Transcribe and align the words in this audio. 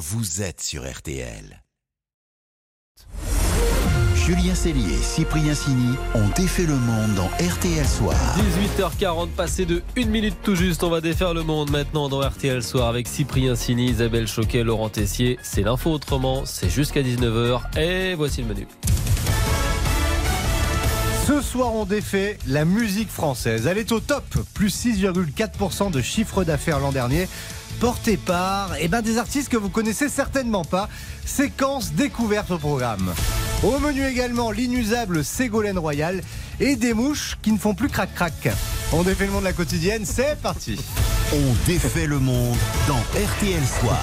vous 0.00 0.40
êtes 0.40 0.62
sur 0.62 0.90
RTL. 0.90 1.62
Julien 4.14 4.54
Cellier 4.54 4.94
et 4.94 5.02
Cyprien 5.02 5.54
Sini 5.54 5.94
ont 6.14 6.26
défait 6.34 6.64
le 6.64 6.76
monde 6.76 7.14
dans 7.16 7.26
RTL 7.26 7.86
Soir. 7.86 8.16
18h40, 8.78 9.28
passé 9.28 9.66
de 9.66 9.82
1 9.98 10.06
minute 10.06 10.36
tout 10.42 10.54
juste. 10.54 10.82
On 10.84 10.88
va 10.88 11.02
défaire 11.02 11.34
le 11.34 11.42
monde 11.42 11.70
maintenant 11.70 12.08
dans 12.08 12.26
RTL 12.26 12.62
Soir 12.62 12.88
avec 12.88 13.08
Cyprien 13.08 13.54
Sini, 13.54 13.90
Isabelle 13.90 14.26
Choquet, 14.26 14.64
Laurent 14.64 14.88
Tessier. 14.88 15.38
C'est 15.42 15.62
l'info 15.62 15.90
autrement, 15.90 16.46
c'est 16.46 16.70
jusqu'à 16.70 17.02
19h 17.02 17.78
et 17.78 18.14
voici 18.14 18.40
le 18.40 18.48
menu. 18.48 18.66
Ce 21.26 21.42
soir, 21.42 21.74
on 21.74 21.84
défait 21.84 22.38
la 22.46 22.64
musique 22.64 23.10
française. 23.10 23.66
Elle 23.66 23.76
est 23.78 23.92
au 23.92 24.00
top, 24.00 24.24
plus 24.54 24.74
6,4% 24.86 25.90
de 25.90 26.00
chiffre 26.00 26.42
d'affaires 26.42 26.80
l'an 26.80 26.90
dernier, 26.90 27.28
porté 27.80 28.18
par 28.18 28.72
eh 28.78 28.88
ben, 28.88 29.00
des 29.00 29.16
artistes 29.16 29.48
que 29.48 29.56
vous 29.56 29.70
connaissez 29.70 30.10
certainement 30.10 30.64
pas. 30.64 30.88
Séquence 31.24 31.92
découverte 31.92 32.50
au 32.50 32.58
programme. 32.58 33.12
Au 33.62 33.78
menu 33.78 34.06
également 34.06 34.50
l'inusable 34.50 35.24
Ségolène 35.24 35.78
Royal 35.78 36.20
et 36.60 36.76
des 36.76 36.92
mouches 36.92 37.38
qui 37.40 37.52
ne 37.52 37.58
font 37.58 37.74
plus 37.74 37.88
crac-crac. 37.88 38.50
On 38.92 39.02
défait 39.02 39.24
le 39.24 39.32
monde 39.32 39.42
de 39.42 39.46
la 39.46 39.52
quotidienne, 39.54 40.04
c'est 40.04 40.38
parti. 40.40 40.78
On 41.32 41.66
défait 41.66 42.06
le 42.06 42.18
monde 42.18 42.56
dans 42.86 43.00
RTL 43.18 43.66
Soir. 43.66 43.98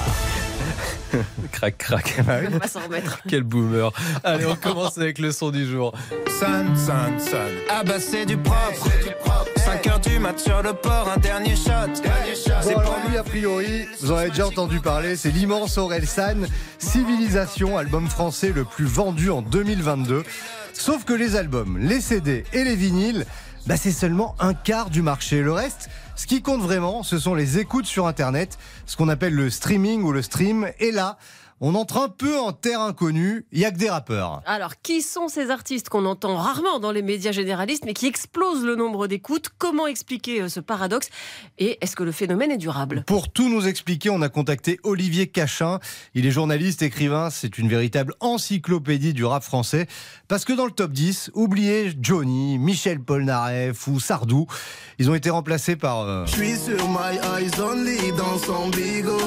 crac 1.51 1.77
crac. 1.77 2.15
Ah 2.17 2.23
bah 2.23 2.33
on 2.51 2.57
va 2.57 2.67
s'en 2.67 2.81
remettre. 2.81 3.21
Quel 3.29 3.43
boomer. 3.43 3.91
Allez, 4.23 4.45
on 4.45 4.55
commence 4.55 4.97
avec 4.97 5.19
le 5.19 5.31
son 5.31 5.51
du 5.51 5.67
jour. 5.67 5.93
San, 6.39 6.75
san, 6.75 7.19
san. 7.19 7.51
Ah 7.69 7.83
bah 7.83 7.99
c'est 7.99 8.25
du 8.25 8.37
propre. 8.37 8.89
5h 9.57 10.09
du 10.09 10.19
mat 10.19 10.39
sur 10.39 10.61
le 10.61 10.73
port, 10.73 11.09
un 11.13 11.17
dernier 11.17 11.55
shot. 11.55 12.01
Dernier 12.01 12.35
shot. 12.35 13.09
Lui, 13.09 13.17
a 13.17 13.23
priori, 13.23 13.85
vous 14.01 14.11
en 14.11 14.17
avez 14.17 14.29
déjà 14.29 14.47
entendu 14.47 14.79
parler, 14.79 15.15
c'est 15.15 15.29
l'immense 15.29 15.77
Orelsan, 15.77 16.47
Civilisation, 16.79 17.77
album 17.77 18.07
français 18.07 18.51
le 18.53 18.63
plus 18.63 18.85
vendu 18.85 19.29
en 19.29 19.41
2022. 19.41 20.23
Sauf 20.73 21.03
que 21.05 21.13
les 21.13 21.35
albums, 21.35 21.77
les 21.77 22.01
CD 22.01 22.43
et 22.53 22.63
les 22.63 22.75
vinyles, 22.75 23.25
bah 23.65 23.77
c'est 23.77 23.91
seulement 23.91 24.35
un 24.39 24.53
quart 24.53 24.89
du 24.89 25.01
marché. 25.01 25.41
Le 25.41 25.51
reste, 25.51 25.89
ce 26.15 26.25
qui 26.25 26.41
compte 26.41 26.61
vraiment, 26.61 27.03
ce 27.03 27.19
sont 27.19 27.35
les 27.35 27.59
écoutes 27.59 27.85
sur 27.85 28.07
Internet, 28.07 28.57
ce 28.85 28.95
qu'on 28.95 29.09
appelle 29.09 29.33
le 29.33 29.49
streaming 29.49 30.03
ou 30.03 30.11
le 30.11 30.21
stream. 30.21 30.69
Et 30.79 30.91
là, 30.91 31.17
on 31.59 31.73
entre 31.75 31.97
un 31.97 32.09
peu 32.09 32.37
en 32.37 32.51
terre 32.51 32.81
inconnue, 32.81 33.45
il 33.51 33.59
y 33.59 33.65
a 33.65 33.71
que 33.71 33.77
des 33.77 33.89
rappeurs. 33.89 34.41
Alors, 34.45 34.79
qui 34.81 35.01
sont 35.01 35.27
ces 35.27 35.49
artistes 35.49 35.89
qu'on 35.89 36.05
entend 36.05 36.35
rarement 36.35 36.79
dans 36.79 36.91
les 36.91 37.01
médias 37.01 37.31
généralistes, 37.31 37.83
mais 37.85 37.93
qui 37.93 38.05
explosent 38.05 38.63
le 38.63 38.75
nombre 38.75 39.07
d'écoutes? 39.07 39.49
Comment 39.57 39.87
expliquer 39.87 40.41
euh, 40.41 40.49
ce 40.49 40.59
paradoxe? 40.59 41.09
Et 41.57 41.77
est-ce 41.81 41.95
que 41.95 42.03
le 42.03 42.11
phénomène 42.11 42.51
est 42.51 42.57
durable? 42.57 43.03
Pour 43.07 43.31
tout 43.31 43.49
nous 43.49 43.67
expliquer, 43.67 44.09
on 44.09 44.21
a 44.21 44.29
contacté 44.29 44.79
Olivier 44.83 45.27
Cachin. 45.27 45.79
Il 46.13 46.25
est 46.25 46.31
journaliste, 46.31 46.81
écrivain, 46.81 47.29
c'est 47.29 47.57
une 47.57 47.67
véritable 47.69 48.13
encyclopédie 48.19 49.13
du 49.13 49.25
rap 49.25 49.43
français. 49.43 49.87
Parce 50.27 50.45
que 50.45 50.53
dans 50.53 50.65
le 50.65 50.71
top 50.71 50.91
10, 50.91 51.31
oubliez 51.33 51.91
Johnny, 51.99 52.57
Michel 52.59 52.99
Polnareff 52.99 53.87
ou 53.87 53.99
Sardou. 53.99 54.45
Ils 54.99 55.09
ont 55.09 55.15
été 55.15 55.29
remplacés 55.29 55.75
par... 55.75 56.01
euh, 56.01 56.25
Je 56.27 56.31
suis 56.31 56.55
sur 56.57 56.87
My 56.89 57.17
Eyes 57.39 57.59
Only 57.59 58.11
dans 58.17 58.37
son 58.37 58.69
bigot. 58.69 59.17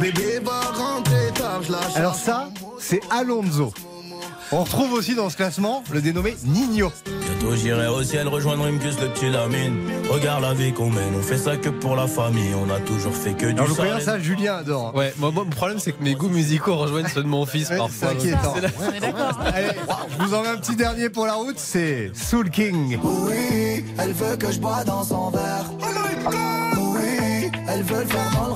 Bébé 0.00 0.40
va 0.42 0.60
rentrer 0.72 1.30
tard, 1.34 1.62
je 1.62 1.69
lâche. 1.69 1.69
Alors 1.96 2.14
ça, 2.14 2.48
c'est 2.78 3.00
Alonso. 3.10 3.72
On 4.52 4.64
retrouve 4.64 4.92
aussi 4.94 5.14
dans 5.14 5.30
ce 5.30 5.36
classement 5.36 5.84
le 5.92 6.00
dénommé 6.02 6.36
Nino. 6.44 6.90
Bientôt 7.06 7.54
j'irai 7.54 7.86
au 7.86 8.02
ciel 8.02 8.26
rejoindre 8.26 8.64
Imgus 8.66 8.98
le 9.00 9.06
petit 9.08 9.30
Lamine. 9.30 9.76
Regarde 10.10 10.42
la 10.42 10.54
vie 10.54 10.72
qu'on 10.72 10.90
mène, 10.90 11.14
on 11.16 11.22
fait 11.22 11.38
ça 11.38 11.56
que 11.56 11.68
pour 11.68 11.94
la 11.94 12.08
famille. 12.08 12.52
On 12.60 12.68
a 12.68 12.80
toujours 12.80 13.14
fait 13.14 13.34
que 13.34 13.46
du 13.46 13.60
Alors 13.60 13.68
je 13.68 14.04
ça, 14.04 14.18
Julien 14.18 14.56
adore. 14.56 14.92
Ouais, 14.96 15.14
moi, 15.18 15.30
moi, 15.30 15.44
mon 15.44 15.50
problème, 15.50 15.78
c'est 15.78 15.92
que 15.92 16.02
mes 16.02 16.14
goûts 16.16 16.28
musicaux 16.28 16.74
rejoignent 16.76 17.06
ceux 17.14 17.22
de 17.22 17.28
mon 17.28 17.46
fils 17.46 17.70
Ouais, 17.70 17.76
parfois. 17.76 18.08
c'est 18.08 18.16
inquiétant. 18.32 18.54
C'est 18.56 19.00
la- 19.00 19.28
Allez, 19.54 19.68
je 20.18 20.24
vous 20.24 20.34
en 20.34 20.42
mets 20.42 20.48
un 20.48 20.56
petit 20.56 20.74
dernier 20.74 21.10
pour 21.10 21.26
la 21.26 21.34
route, 21.34 21.58
c'est 21.58 22.10
Soul 22.14 22.50
King. 22.50 22.98
Oui, 23.04 23.84
elle 23.98 24.12
veut 24.12 24.36
que 24.36 24.50
je 24.50 24.58
bois 24.58 24.82
dans 24.82 25.04
son 25.04 25.30
verre. 25.30 25.66
Oui, 25.80 27.50
elle 27.68 27.82
veut 27.84 28.00
le 28.00 28.06
faire 28.06 28.30
dans 28.34 28.48
le. 28.48 28.54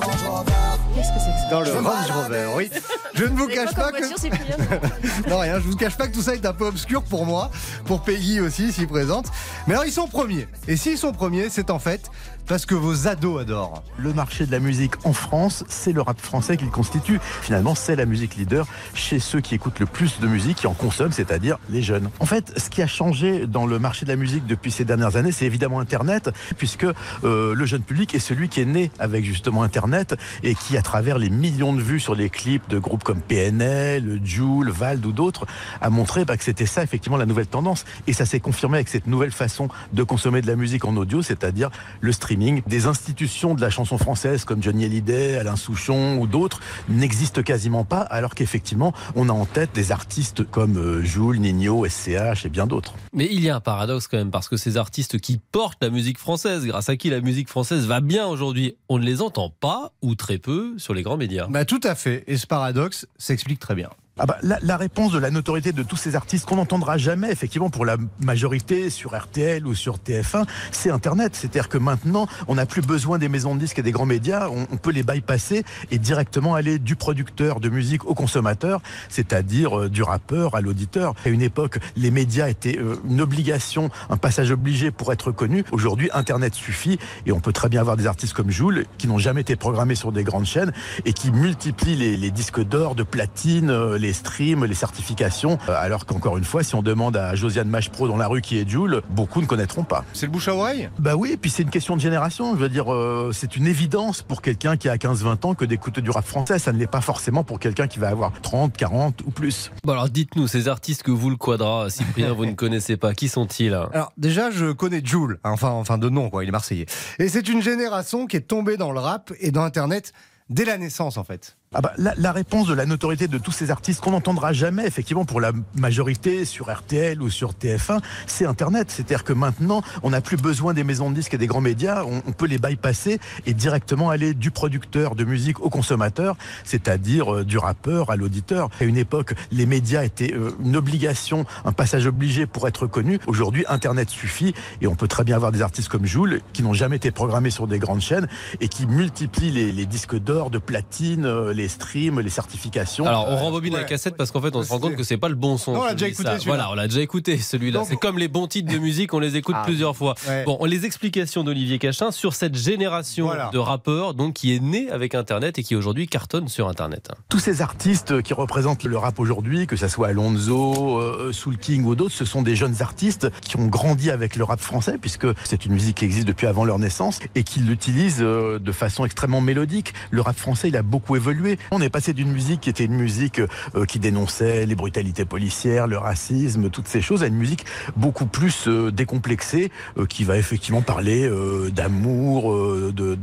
Qu'est-ce 0.95 1.09
que 1.09 1.19
c'est 1.19 1.31
que 1.31 1.34
ça 1.34 1.34
Dans 1.49 1.61
le 1.61 1.71
Range 1.71 2.11
Rover, 2.11 2.47
oui. 2.55 2.69
Je 3.13 3.25
ne 3.25 3.37
vous 3.37 3.47
cache 3.47 3.73
pas 3.73 3.91
que... 3.91 4.05
Non, 5.29 5.39
rien, 5.39 5.55
je 5.59 5.65
vous 5.65 5.75
cache 5.75 5.95
pas 5.95 6.07
que 6.07 6.13
tout 6.13 6.21
ça 6.21 6.33
est 6.33 6.45
un 6.45 6.53
peu 6.53 6.65
obscur 6.65 7.03
pour 7.03 7.25
moi, 7.25 7.51
pour 7.85 8.01
Peggy 8.01 8.39
aussi, 8.39 8.71
s'y 8.71 8.85
présente. 8.85 9.27
Mais 9.67 9.73
alors, 9.73 9.85
ils 9.85 9.91
sont 9.91 10.07
premiers. 10.07 10.47
Et 10.67 10.75
s'ils 10.75 10.97
sont 10.97 11.11
premiers, 11.11 11.49
c'est 11.49 11.69
en 11.69 11.79
fait 11.79 12.09
parce 12.47 12.65
que 12.65 12.75
vos 12.75 13.07
ados 13.07 13.41
adorent. 13.41 13.83
Le 13.97 14.13
marché 14.13 14.45
de 14.45 14.51
la 14.51 14.59
musique 14.59 14.93
en 15.03 15.13
France, 15.13 15.63
c'est 15.67 15.93
le 15.93 16.01
rap 16.01 16.19
français 16.19 16.57
qu'il 16.57 16.69
constitue. 16.69 17.19
Finalement, 17.41 17.75
c'est 17.75 17.95
la 17.95 18.05
musique 18.05 18.35
leader 18.35 18.67
chez 18.93 19.19
ceux 19.19 19.41
qui 19.41 19.55
écoutent 19.55 19.79
le 19.79 19.85
plus 19.85 20.19
de 20.19 20.27
musique, 20.27 20.57
qui 20.57 20.67
en 20.67 20.73
consomment, 20.73 21.11
c'est-à-dire 21.11 21.57
les 21.69 21.81
jeunes. 21.81 22.09
En 22.19 22.25
fait, 22.25 22.53
ce 22.57 22.69
qui 22.69 22.81
a 22.81 22.87
changé 22.87 23.47
dans 23.47 23.65
le 23.65 23.79
marché 23.79 24.05
de 24.05 24.11
la 24.11 24.15
musique 24.15 24.45
depuis 24.45 24.71
ces 24.71 24.85
dernières 24.85 25.15
années, 25.15 25.31
c'est 25.31 25.45
évidemment 25.45 25.79
Internet, 25.79 26.29
puisque 26.57 26.85
euh, 27.23 27.55
le 27.55 27.65
jeune 27.65 27.81
public 27.81 28.13
est 28.13 28.19
celui 28.19 28.49
qui 28.49 28.61
est 28.61 28.65
né 28.65 28.91
avec 28.99 29.25
justement 29.25 29.63
Internet 29.63 30.15
et 30.43 30.55
qui, 30.55 30.77
à 30.77 30.81
travers 30.81 31.17
les 31.17 31.29
millions 31.35 31.73
de 31.73 31.81
vues 31.81 31.99
sur 31.99 32.15
les 32.15 32.29
clips 32.29 32.67
de 32.69 32.79
groupes 32.79 33.03
comme 33.03 33.21
PNL, 33.21 34.19
Joule, 34.23 34.69
Vald 34.69 35.05
ou 35.05 35.11
d'autres, 35.11 35.45
a 35.81 35.89
montré 35.89 36.25
bah, 36.25 36.37
que 36.37 36.43
c'était 36.43 36.65
ça 36.65 36.83
effectivement 36.83 37.17
la 37.17 37.25
nouvelle 37.25 37.47
tendance. 37.47 37.85
Et 38.07 38.13
ça 38.13 38.25
s'est 38.25 38.39
confirmé 38.39 38.77
avec 38.77 38.89
cette 38.89 39.07
nouvelle 39.07 39.31
façon 39.31 39.69
de 39.93 40.03
consommer 40.03 40.41
de 40.41 40.47
la 40.47 40.55
musique 40.55 40.85
en 40.85 40.95
audio, 40.95 41.21
c'est-à-dire 41.21 41.69
le 42.01 42.11
streaming. 42.11 42.61
Des 42.67 42.85
institutions 42.87 43.55
de 43.55 43.61
la 43.61 43.69
chanson 43.69 43.97
française 43.97 44.45
comme 44.45 44.61
Johnny 44.61 44.85
Hallyday, 44.85 45.37
Alain 45.37 45.55
Souchon 45.55 46.17
ou 46.17 46.27
d'autres 46.27 46.59
n'existent 46.89 47.43
quasiment 47.43 47.83
pas, 47.83 48.01
alors 48.01 48.35
qu'effectivement 48.35 48.93
on 49.15 49.29
a 49.29 49.33
en 49.33 49.45
tête 49.45 49.69
des 49.73 49.91
artistes 49.91 50.43
comme 50.49 50.77
euh, 50.77 51.03
Joule, 51.03 51.37
Nino, 51.37 51.85
SCH 51.87 52.45
et 52.45 52.49
bien 52.49 52.67
d'autres. 52.67 52.93
Mais 53.13 53.27
il 53.31 53.43
y 53.43 53.49
a 53.49 53.55
un 53.55 53.59
paradoxe 53.59 54.07
quand 54.07 54.17
même, 54.17 54.31
parce 54.31 54.49
que 54.49 54.57
ces 54.57 54.77
artistes 54.77 55.19
qui 55.19 55.37
portent 55.37 55.81
la 55.81 55.89
musique 55.89 56.17
française, 56.17 56.65
grâce 56.65 56.89
à 56.89 56.97
qui 56.97 57.09
la 57.09 57.21
musique 57.21 57.49
française 57.49 57.85
va 57.85 58.01
bien 58.01 58.27
aujourd'hui, 58.27 58.75
on 58.89 58.99
ne 58.99 59.05
les 59.05 59.21
entend 59.21 59.49
pas, 59.49 59.93
ou 60.01 60.15
très 60.15 60.37
peu, 60.37 60.73
sur 60.77 60.93
les 60.93 61.03
grands 61.03 61.17
médias. 61.17 61.24
Bah 61.49 61.65
tout 61.65 61.81
à 61.83 61.95
fait. 61.95 62.23
Et 62.27 62.37
ce 62.37 62.47
paradoxe 62.47 63.07
s'explique 63.17 63.59
très 63.59 63.75
bien. 63.75 63.89
Ah 64.17 64.25
bah, 64.25 64.37
la, 64.43 64.57
la 64.61 64.77
réponse 64.77 65.11
de 65.11 65.19
la 65.19 65.29
notoriété 65.29 65.73
de 65.73 65.83
tous 65.83 65.97
ces 65.97 66.15
artistes 66.15 66.45
qu'on 66.45 66.55
n'entendra 66.55 66.97
jamais, 66.97 67.29
effectivement, 67.33 67.69
pour 67.69 67.83
la 67.83 67.97
majorité 68.21 68.89
sur 68.89 69.13
RTL 69.13 69.67
ou 69.67 69.75
sur 69.75 69.97
TF1, 69.97 70.45
c'est 70.71 70.89
Internet. 70.89 71.35
C'est-à-dire 71.35 71.67
que 71.67 71.77
maintenant, 71.77 72.25
on 72.47 72.55
n'a 72.55 72.65
plus 72.65 72.81
besoin 72.81 73.17
des 73.17 73.27
maisons 73.27 73.55
de 73.55 73.59
disques 73.59 73.79
et 73.79 73.81
des 73.81 73.91
grands 73.91 74.05
médias. 74.05 74.47
On, 74.47 74.67
on 74.71 74.77
peut 74.77 74.91
les 74.91 75.03
bypasser 75.03 75.65
et 75.91 75.97
directement 75.97 76.55
aller 76.55 76.79
du 76.79 76.95
producteur 76.95 77.59
de 77.59 77.67
musique 77.67 78.05
au 78.05 78.13
consommateur, 78.13 78.81
c'est-à-dire 79.09 79.77
euh, 79.77 79.89
du 79.89 80.01
rappeur 80.01 80.55
à 80.55 80.61
l'auditeur. 80.61 81.13
À 81.25 81.27
une 81.27 81.41
époque, 81.41 81.79
les 81.97 82.09
médias 82.09 82.47
étaient 82.47 82.79
euh, 82.79 82.95
une 83.09 83.19
obligation, 83.19 83.89
un 84.09 84.15
passage 84.15 84.49
obligé 84.49 84.91
pour 84.91 85.11
être 85.11 85.33
connu. 85.33 85.65
Aujourd'hui, 85.73 86.09
Internet 86.13 86.53
suffit 86.53 86.99
et 87.25 87.33
on 87.33 87.41
peut 87.41 87.51
très 87.51 87.67
bien 87.67 87.81
avoir 87.81 87.97
des 87.97 88.07
artistes 88.07 88.33
comme 88.33 88.49
Joule 88.49 88.85
qui 88.97 89.09
n'ont 89.09 89.19
jamais 89.19 89.41
été 89.41 89.57
programmés 89.57 89.95
sur 89.95 90.13
des 90.13 90.23
grandes 90.23 90.45
chaînes 90.45 90.71
et 91.03 91.11
qui 91.11 91.31
multiplient 91.31 91.97
les, 91.97 92.15
les 92.15 92.31
disques 92.31 92.63
d'or, 92.63 92.95
de 92.95 93.03
platine, 93.03 93.69
euh, 93.69 93.97
streams, 94.13 94.65
les 94.65 94.75
certifications. 94.75 95.57
Euh, 95.69 95.75
Alors 95.77 96.05
qu'encore 96.05 96.37
une 96.37 96.43
fois, 96.43 96.63
si 96.63 96.75
on 96.75 96.81
demande 96.81 97.17
à 97.17 97.35
Josiane 97.35 97.67
Machepro 97.67 98.07
dans 98.07 98.17
la 98.17 98.27
rue 98.27 98.41
qui 98.41 98.57
est 98.59 98.69
Joule, 98.69 99.01
beaucoup 99.09 99.41
ne 99.41 99.45
connaîtront 99.45 99.83
pas. 99.83 100.03
C'est 100.13 100.25
le 100.25 100.31
bouche 100.31 100.47
à 100.47 100.55
oreille? 100.55 100.89
Bah 100.99 101.15
oui, 101.15 101.31
et 101.33 101.37
puis 101.37 101.49
c'est 101.49 101.63
une 101.63 101.69
question 101.69 101.95
de 101.95 102.01
génération. 102.01 102.55
Je 102.55 102.59
veux 102.61 102.69
dire, 102.69 102.93
euh, 102.93 103.31
c'est 103.33 103.55
une 103.55 103.67
évidence 103.67 104.21
pour 104.21 104.41
quelqu'un 104.41 104.77
qui 104.77 104.89
a 104.89 104.97
15-20 104.97 105.45
ans 105.45 105.53
que 105.53 105.65
d'écouter 105.65 106.01
du 106.01 106.09
rap 106.09 106.25
français. 106.25 106.59
Ça 106.59 106.71
ne 106.73 106.77
l'est 106.77 106.87
pas 106.87 107.01
forcément 107.01 107.43
pour 107.43 107.59
quelqu'un 107.59 107.87
qui 107.87 107.99
va 107.99 108.09
avoir 108.09 108.31
30, 108.41 108.75
40 108.75 109.21
ou 109.25 109.31
plus. 109.31 109.71
Bon 109.83 109.93
alors 109.93 110.09
dites-nous, 110.09 110.47
ces 110.47 110.67
artistes 110.67 111.03
que 111.03 111.11
vous 111.11 111.29
le 111.29 111.37
quadra, 111.37 111.89
Cyprien, 111.89 112.33
vous 112.33 112.45
ne 112.45 112.53
connaissez 112.53 112.97
pas, 112.97 113.13
qui 113.13 113.27
sont-ils? 113.27 113.73
Alors 113.73 114.11
déjà, 114.17 114.51
je 114.51 114.71
connais 114.71 115.01
Jules, 115.03 115.39
enfin, 115.43 115.69
enfin 115.69 115.97
de 115.97 116.09
nom, 116.09 116.29
quoi, 116.29 116.43
il 116.43 116.49
est 116.49 116.51
marseillais. 116.51 116.85
Et 117.19 117.29
c'est 117.29 117.47
une 117.49 117.61
génération 117.61 118.27
qui 118.27 118.37
est 118.37 118.47
tombée 118.47 118.77
dans 118.77 118.91
le 118.91 118.99
rap 118.99 119.31
et 119.39 119.51
dans 119.51 119.63
Internet 119.63 120.13
dès 120.49 120.65
la 120.65 120.77
naissance, 120.77 121.17
en 121.17 121.23
fait. 121.23 121.57
Ah 121.77 121.81
bah, 121.81 121.91
la, 121.97 122.13
la 122.15 122.31
réponse 122.31 122.67
de 122.67 122.73
la 122.73 122.85
notoriété 122.85 123.27
de 123.27 123.37
tous 123.37 123.51
ces 123.51 123.69
artistes 123.69 123.99
qu'on 123.99 124.11
n'entendra 124.11 124.53
jamais, 124.53 124.87
effectivement, 124.87 125.25
pour 125.25 125.41
la 125.41 125.51
majorité 125.75 126.45
sur 126.45 126.73
RTL 126.73 127.21
ou 127.21 127.29
sur 127.29 127.51
TF1, 127.51 127.99
c'est 128.27 128.45
Internet. 128.45 128.89
C'est-à-dire 128.89 129.25
que 129.25 129.33
maintenant, 129.33 129.81
on 130.01 130.11
n'a 130.11 130.21
plus 130.21 130.37
besoin 130.37 130.73
des 130.73 130.85
maisons 130.85 131.09
de 131.09 131.15
disques 131.15 131.33
et 131.33 131.37
des 131.37 131.47
grands 131.47 131.59
médias. 131.59 132.05
On, 132.05 132.23
on 132.25 132.31
peut 132.31 132.45
les 132.45 132.59
bypasser 132.59 133.19
et 133.45 133.53
directement 133.53 134.09
aller 134.09 134.33
du 134.33 134.51
producteur 134.51 135.15
de 135.15 135.25
musique 135.25 135.59
au 135.59 135.69
consommateur, 135.69 136.37
c'est-à-dire 136.63 137.35
euh, 137.35 137.43
du 137.43 137.57
rappeur 137.57 138.09
à 138.09 138.15
l'auditeur. 138.15 138.69
À 138.79 138.85
une 138.85 138.95
époque, 138.95 139.33
les 139.51 139.65
médias 139.65 140.05
étaient 140.05 140.33
euh, 140.33 140.51
une 140.63 140.77
obligation, 140.77 141.45
un 141.65 141.73
passage 141.73 142.07
obligé 142.07 142.45
pour 142.45 142.69
être 142.69 142.87
connu. 142.87 143.19
Aujourd'hui, 143.27 143.65
Internet 143.67 144.09
suffit 144.09 144.53
et 144.79 144.87
on 144.87 144.95
peut 144.95 145.09
très 145.09 145.25
bien 145.25 145.35
avoir 145.35 145.51
des 145.51 145.61
artistes 145.61 145.89
comme 145.89 146.05
Joule 146.05 146.39
qui 146.53 146.63
n'ont 146.63 146.73
jamais 146.73 146.95
été 146.95 147.11
programmés 147.11 147.49
sur 147.49 147.67
des 147.67 147.79
grandes 147.79 147.99
chaînes 147.99 148.29
et 148.61 148.69
qui 148.69 148.87
multiplient 148.87 149.51
les, 149.51 149.73
les 149.73 149.85
disques 149.85 150.17
d'or, 150.17 150.49
de 150.49 150.57
platine, 150.57 151.25
euh, 151.25 151.51
les 151.51 151.64
les 151.65 151.69
streams, 151.69 152.19
les 152.19 152.29
certifications. 152.29 153.07
Alors 153.07 153.27
on 153.27 153.37
rembobine 153.37 153.73
la 153.73 153.83
cassette 153.85 154.15
parce 154.15 154.29
qu'en 154.29 154.39
fait 154.41 154.55
on 154.55 154.61
se 154.61 154.69
rend 154.69 154.77
compte 154.79 154.95
que 154.95 155.03
c'est 155.03 155.17
pas 155.17 155.29
le 155.29 155.35
bon 155.35 155.57
son. 155.57 155.73
Non, 155.73 155.81
on 155.81 155.85
l'a 155.85 155.93
déjà 155.93 156.07
écouté. 156.07 156.29
Voilà, 156.45 156.69
on 156.69 156.75
l'a 156.75 156.87
déjà 156.87 157.01
écouté 157.01 157.39
celui-là. 157.39 157.83
C'est 157.87 157.95
comme 157.95 158.19
les 158.19 158.27
bons 158.27 158.45
titres 158.47 158.71
de 158.71 158.77
musique, 158.77 159.13
on 159.15 159.19
les 159.19 159.35
écoute 159.35 159.55
Ah. 159.57 159.63
plusieurs 159.65 159.95
fois. 159.95 160.13
Ouais. 160.27 160.43
Bon, 160.45 160.63
les 160.63 160.85
explications 160.85 161.43
d'Olivier 161.43 161.79
Cachin 161.79 162.11
sur 162.11 162.35
cette 162.35 162.55
génération 162.55 163.25
Voilà. 163.25 163.49
de 163.51 163.57
rappeurs 163.57 164.13
donc 164.13 164.33
qui 164.35 164.55
est 164.55 164.59
née 164.59 164.89
avec 164.91 165.15
Internet 165.15 165.57
et 165.57 165.63
qui 165.63 165.75
aujourd'hui 165.75 166.07
cartonne 166.07 166.47
sur 166.47 166.67
Internet. 166.67 167.09
Tous 167.29 167.39
ces 167.39 167.63
artistes 167.63 168.21
qui 168.21 168.33
représentent 168.35 168.83
le 168.83 168.97
rap 168.97 169.19
aujourd'hui, 169.19 169.65
que 169.65 169.75
ce 169.75 169.87
soit 169.87 170.09
Alonso, 170.09 170.99
euh, 170.99 171.31
Soul 171.33 171.57
King 171.57 171.83
ou 171.85 171.95
d'autres, 171.95 172.13
ce 172.13 172.25
sont 172.25 172.43
des 172.43 172.55
jeunes 172.55 172.75
artistes 172.81 173.31
qui 173.41 173.57
ont 173.57 173.65
grandi 173.67 174.11
avec 174.11 174.35
le 174.35 174.43
rap 174.43 174.59
français, 174.59 174.97
puisque 175.01 175.27
c'est 175.43 175.65
une 175.65 175.73
musique 175.73 175.97
qui 175.97 176.05
existe 176.05 176.27
depuis 176.27 176.45
avant 176.45 176.63
leur 176.65 176.77
naissance 176.77 177.19
et 177.33 177.43
qui 177.43 177.59
l'utilisent 177.59 178.21
euh, 178.21 178.59
de 178.59 178.71
façon 178.71 179.03
extrêmement 179.05 179.41
mélodique. 179.41 179.93
Le 180.11 180.21
rap 180.21 180.37
français, 180.37 180.67
il 180.67 180.77
a 180.77 180.83
beaucoup 180.83 181.15
évolué. 181.15 181.54
On 181.71 181.81
est 181.81 181.89
passé 181.89 182.13
d'une 182.13 182.31
musique 182.31 182.61
qui 182.61 182.69
était 182.69 182.85
une 182.85 182.95
musique 182.95 183.39
euh, 183.75 183.85
qui 183.85 183.99
dénonçait 183.99 184.65
les 184.65 184.75
brutalités 184.75 185.25
policières, 185.25 185.87
le 185.87 185.97
racisme, 185.97 186.69
toutes 186.69 186.87
ces 186.87 187.01
choses, 187.01 187.23
à 187.23 187.27
une 187.27 187.35
musique 187.35 187.65
beaucoup 187.95 188.25
plus 188.25 188.67
euh, 188.67 188.91
décomplexée, 188.91 189.71
euh, 189.97 190.05
qui 190.05 190.23
va 190.23 190.37
effectivement 190.37 190.81
parler 190.81 191.29
d'amour, 191.71 192.51
euh, 192.53 192.91
de- 192.95 193.15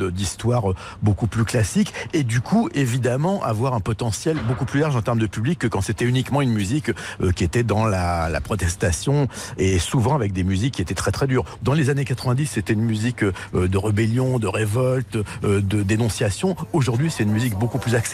beaucoup 1.02 1.26
plus 1.26 1.44
classiques, 1.44 1.92
et 2.12 2.22
du 2.22 2.40
coup, 2.40 2.68
évidemment, 2.74 3.42
avoir 3.42 3.74
un 3.74 3.80
potentiel 3.80 4.36
beaucoup 4.46 4.64
plus 4.64 4.80
large 4.80 4.94
en 4.96 5.02
termes 5.02 5.18
de 5.18 5.26
public 5.26 5.58
que 5.58 5.66
quand 5.66 5.80
c'était 5.80 6.04
uniquement 6.04 6.42
une 6.42 6.52
musique 6.52 6.90
qui 7.34 7.44
était 7.44 7.62
dans 7.64 7.86
la, 7.86 8.28
la 8.28 8.40
protestation, 8.40 9.28
et 9.58 9.78
souvent 9.78 10.14
avec 10.14 10.32
des 10.32 10.44
musiques 10.44 10.74
qui 10.74 10.82
étaient 10.82 10.94
très 10.94 11.10
très 11.12 11.26
dures. 11.26 11.44
Dans 11.62 11.72
les 11.72 11.90
années 11.90 12.04
90, 12.04 12.46
c'était 12.46 12.72
une 12.72 12.82
musique 12.82 13.24
de 13.24 13.78
rébellion, 13.78 14.38
de 14.38 14.46
révolte, 14.46 15.18
de 15.42 15.82
dénonciation. 15.82 16.56
Aujourd'hui, 16.72 17.10
c'est 17.10 17.22
une 17.24 17.32
musique 17.32 17.54
beaucoup 17.58 17.78
plus 17.78 17.94
accessible. 17.94 18.11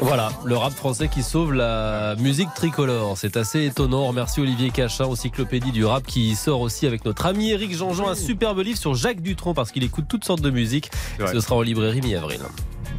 Voilà, 0.00 0.30
le 0.44 0.56
rap 0.56 0.72
français 0.72 1.08
qui 1.08 1.22
sauve 1.22 1.52
la 1.52 2.14
musique 2.16 2.48
tricolore. 2.54 3.18
C'est 3.18 3.36
assez 3.36 3.64
étonnant. 3.66 4.02
On 4.02 4.06
remercie 4.08 4.40
Olivier 4.40 4.70
Cachin, 4.70 5.04
encyclopédie 5.04 5.72
du 5.72 5.84
rap, 5.84 6.04
qui 6.04 6.34
sort 6.34 6.60
aussi 6.60 6.86
avec 6.86 7.04
notre 7.04 7.26
ami 7.26 7.50
Eric 7.50 7.74
Jean-Jean 7.74 8.08
un 8.08 8.14
superbe 8.14 8.60
livre 8.60 8.78
sur 8.78 8.94
Jacques 8.94 9.20
Dutronc 9.20 9.54
parce 9.54 9.70
qu'il 9.70 9.84
écoute 9.84 10.06
toutes 10.08 10.24
sortes 10.24 10.40
de 10.40 10.50
musique. 10.50 10.90
Ouais. 11.18 11.26
Ce 11.32 11.40
sera 11.40 11.56
en 11.56 11.62
librairie 11.62 12.00
mi-avril. 12.00 12.40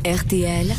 RTL, 0.05 0.73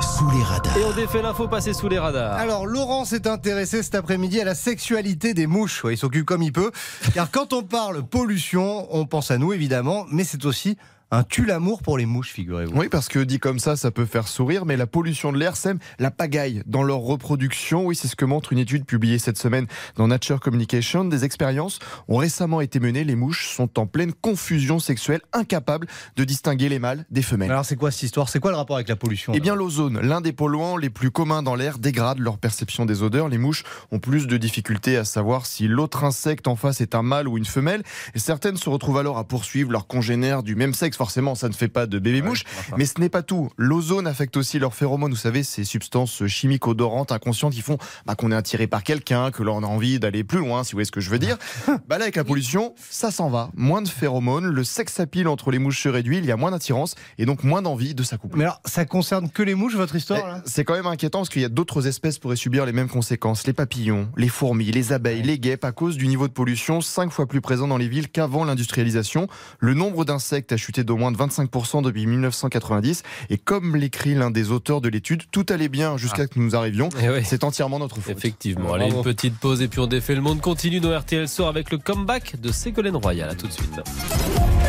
Sous 0.00 0.30
les 0.30 0.42
radars. 0.42 0.76
Et 0.76 0.84
on 0.84 0.92
défait 0.92 1.22
l'info 1.22 1.48
passée 1.48 1.72
sous 1.72 1.88
les 1.88 1.98
radars. 1.98 2.34
Alors, 2.34 2.66
Laurent 2.66 3.06
s'est 3.06 3.26
intéressé 3.26 3.82
cet 3.82 3.94
après-midi 3.94 4.40
à 4.40 4.44
la 4.44 4.54
sexualité 4.54 5.32
des 5.32 5.46
mouches. 5.46 5.84
Ouais, 5.84 5.94
il 5.94 5.96
s'occupe 5.96 6.26
comme 6.26 6.42
il 6.42 6.52
peut. 6.52 6.70
Car 7.14 7.30
quand 7.30 7.54
on 7.54 7.62
parle 7.62 8.02
pollution, 8.02 8.88
on 8.90 9.06
pense 9.06 9.30
à 9.30 9.38
nous 9.38 9.52
évidemment, 9.54 10.04
mais 10.10 10.24
c'est 10.24 10.44
aussi 10.44 10.76
un 11.12 11.24
tue-l'amour 11.24 11.82
pour 11.82 11.98
les 11.98 12.06
mouches, 12.06 12.30
figurez-vous. 12.32 12.72
Oui, 12.74 12.88
parce 12.88 13.08
que 13.08 13.18
dit 13.18 13.38
comme 13.38 13.58
ça, 13.58 13.76
ça 13.76 13.90
peut 13.90 14.06
faire 14.06 14.26
sourire, 14.26 14.64
mais 14.64 14.78
la 14.78 14.86
pollution 14.86 15.30
de 15.30 15.36
l'air 15.36 15.56
sème 15.56 15.78
la 15.98 16.10
pagaille 16.10 16.62
dans 16.64 16.82
leur 16.82 17.00
reproduction. 17.00 17.84
Oui, 17.84 17.94
c'est 17.94 18.08
ce 18.08 18.16
que 18.16 18.24
montre 18.24 18.54
une 18.54 18.58
étude 18.58 18.86
publiée 18.86 19.18
cette 19.18 19.36
semaine 19.36 19.66
dans 19.96 20.08
Nature 20.08 20.40
Communication. 20.40 21.04
Des 21.04 21.24
expériences 21.24 21.80
ont 22.08 22.16
récemment 22.16 22.62
été 22.62 22.80
menées. 22.80 23.04
Les 23.04 23.14
mouches 23.14 23.48
sont 23.48 23.78
en 23.78 23.86
pleine 23.86 24.14
confusion 24.14 24.78
sexuelle, 24.78 25.20
incapables 25.34 25.86
de 26.16 26.24
distinguer 26.24 26.70
les 26.70 26.78
mâles 26.78 27.04
des 27.10 27.20
femelles. 27.20 27.50
Alors, 27.50 27.66
c'est 27.66 27.76
quoi 27.76 27.90
cette 27.90 28.04
histoire? 28.04 28.30
C'est 28.30 28.40
quoi 28.40 28.50
le 28.50 28.56
rapport 28.56 28.76
avec 28.76 28.88
la 28.88 28.96
pollution 28.96 29.34
Eh 29.36 29.40
bien, 29.40 29.54
l'ozone, 29.54 30.00
l'un 30.00 30.22
des 30.22 30.32
polluants 30.32 30.78
les 30.78 30.88
plus 30.88 31.10
communs 31.10 31.42
dans 31.42 31.56
l'air, 31.56 31.76
dégrade 31.76 32.20
leur 32.20 32.38
perception 32.38 32.86
des 32.86 33.02
odeurs. 33.02 33.28
Les 33.28 33.36
mouches 33.36 33.64
ont 33.90 33.98
plus 33.98 34.26
de 34.26 34.38
difficultés 34.38 34.96
à 34.96 35.04
savoir 35.04 35.44
si 35.44 35.68
l'autre 35.68 36.04
insecte 36.04 36.48
en 36.48 36.56
face 36.56 36.80
est 36.80 36.94
un 36.94 37.02
mâle 37.02 37.28
ou 37.28 37.36
une 37.36 37.44
femelle. 37.44 37.82
Et 38.14 38.18
certaines 38.18 38.56
se 38.56 38.70
retrouvent 38.70 38.96
alors 38.96 39.18
à 39.18 39.24
poursuivre 39.24 39.70
leurs 39.70 39.86
congénères 39.86 40.42
du 40.42 40.54
même 40.56 40.72
sexe. 40.72 40.96
Forcément, 41.02 41.34
ça 41.34 41.48
ne 41.48 41.52
fait 41.52 41.66
pas 41.66 41.86
de 41.86 41.98
bébé 41.98 42.22
mouche. 42.22 42.44
Mais 42.76 42.86
ce 42.86 43.00
n'est 43.00 43.08
pas 43.08 43.22
tout. 43.22 43.50
L'ozone 43.56 44.06
affecte 44.06 44.36
aussi 44.36 44.60
leurs 44.60 44.72
phéromones. 44.72 45.10
Vous 45.10 45.16
savez, 45.16 45.42
ces 45.42 45.64
substances 45.64 46.24
chimiques 46.28 46.68
odorantes 46.68 47.10
inconscientes 47.10 47.54
qui 47.54 47.60
font 47.60 47.76
bah, 48.06 48.14
qu'on 48.14 48.30
est 48.30 48.36
attiré 48.36 48.68
par 48.68 48.84
quelqu'un, 48.84 49.32
que 49.32 49.42
l'on 49.42 49.64
a 49.64 49.66
envie 49.66 49.98
d'aller 49.98 50.22
plus 50.22 50.38
loin, 50.38 50.62
si 50.62 50.70
vous 50.70 50.76
voyez 50.76 50.84
ce 50.84 50.92
que 50.92 51.00
je 51.00 51.10
veux 51.10 51.18
dire. 51.18 51.38
bah 51.88 51.98
là, 51.98 52.04
avec 52.04 52.14
la 52.14 52.22
pollution, 52.22 52.72
ça 52.88 53.10
s'en 53.10 53.30
va. 53.30 53.50
Moins 53.56 53.82
de 53.82 53.88
phéromones, 53.88 54.46
le 54.46 54.62
sex 54.62 55.00
appeal 55.00 55.26
entre 55.26 55.50
les 55.50 55.58
mouches 55.58 55.82
se 55.82 55.88
réduit, 55.88 56.18
il 56.18 56.24
y 56.24 56.30
a 56.30 56.36
moins 56.36 56.52
d'attirance 56.52 56.94
et 57.18 57.26
donc 57.26 57.42
moins 57.42 57.62
d'envie 57.62 57.96
de 57.96 58.04
s'accoupler. 58.04 58.38
Mais 58.38 58.44
alors, 58.44 58.60
ça 58.64 58.84
concerne 58.84 59.28
que 59.28 59.42
les 59.42 59.56
mouches, 59.56 59.74
votre 59.74 59.96
histoire 59.96 60.20
Eh, 60.36 60.40
C'est 60.44 60.62
quand 60.62 60.74
même 60.74 60.86
inquiétant 60.86 61.18
parce 61.18 61.30
qu'il 61.30 61.42
y 61.42 61.44
a 61.44 61.48
d'autres 61.48 61.88
espèces 61.88 62.14
qui 62.14 62.20
pourraient 62.20 62.36
subir 62.36 62.64
les 62.64 62.72
mêmes 62.72 62.88
conséquences. 62.88 63.44
Les 63.44 63.54
papillons, 63.54 64.08
les 64.16 64.28
fourmis, 64.28 64.70
les 64.70 64.92
abeilles, 64.92 65.22
les 65.22 65.40
guêpes, 65.40 65.64
à 65.64 65.72
cause 65.72 65.96
du 65.96 66.06
niveau 66.06 66.28
de 66.28 66.32
pollution 66.32 66.80
5 66.80 67.10
fois 67.10 67.26
plus 67.26 67.40
présent 67.40 67.66
dans 67.66 67.78
les 67.78 67.88
villes 67.88 68.08
qu'avant 68.08 68.44
l'industrialisation. 68.44 69.26
Le 69.58 69.74
nombre 69.74 70.04
d'insectes 70.04 70.52
a 70.52 70.56
chuté 70.56 70.84
d'au 70.92 70.98
moins 70.98 71.10
de 71.10 71.16
25% 71.16 71.80
depuis 71.80 72.06
1990. 72.06 73.02
Et 73.30 73.38
comme 73.38 73.76
l'écrit 73.76 74.14
l'un 74.14 74.30
des 74.30 74.50
auteurs 74.50 74.82
de 74.82 74.90
l'étude, 74.90 75.22
tout 75.30 75.46
allait 75.48 75.70
bien 75.70 75.96
jusqu'à 75.96 76.24
ce 76.24 76.28
que 76.28 76.38
nous 76.38 76.54
arrivions. 76.54 76.90
Eh 77.02 77.08
oui. 77.08 77.20
C'est 77.24 77.44
entièrement 77.44 77.78
notre 77.78 77.98
faute. 77.98 78.14
Effectivement. 78.14 78.74
Allez, 78.74 78.90
une 78.90 79.02
petite 79.02 79.38
pause 79.38 79.62
et 79.62 79.68
puis 79.68 79.80
on 79.80 79.86
défait 79.86 80.14
le 80.14 80.20
monde. 80.20 80.42
Continue 80.42 80.80
dans 80.80 80.94
RTL 80.94 81.28
Soir 81.28 81.48
avec 81.48 81.70
le 81.70 81.78
comeback 81.78 82.38
de 82.38 82.52
Ségolène 82.52 82.96
Royal. 82.96 83.30
À 83.30 83.34
tout 83.34 83.46
de 83.46 83.52
suite. 83.52 83.80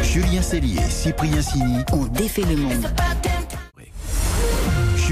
Julien 0.01 0.41
Cellier, 0.41 0.79
Cyprien 0.89 1.41
Sini. 1.41 1.79
on 1.91 2.05
défait 2.05 2.43
le 2.43 2.55
monde. 2.55 2.87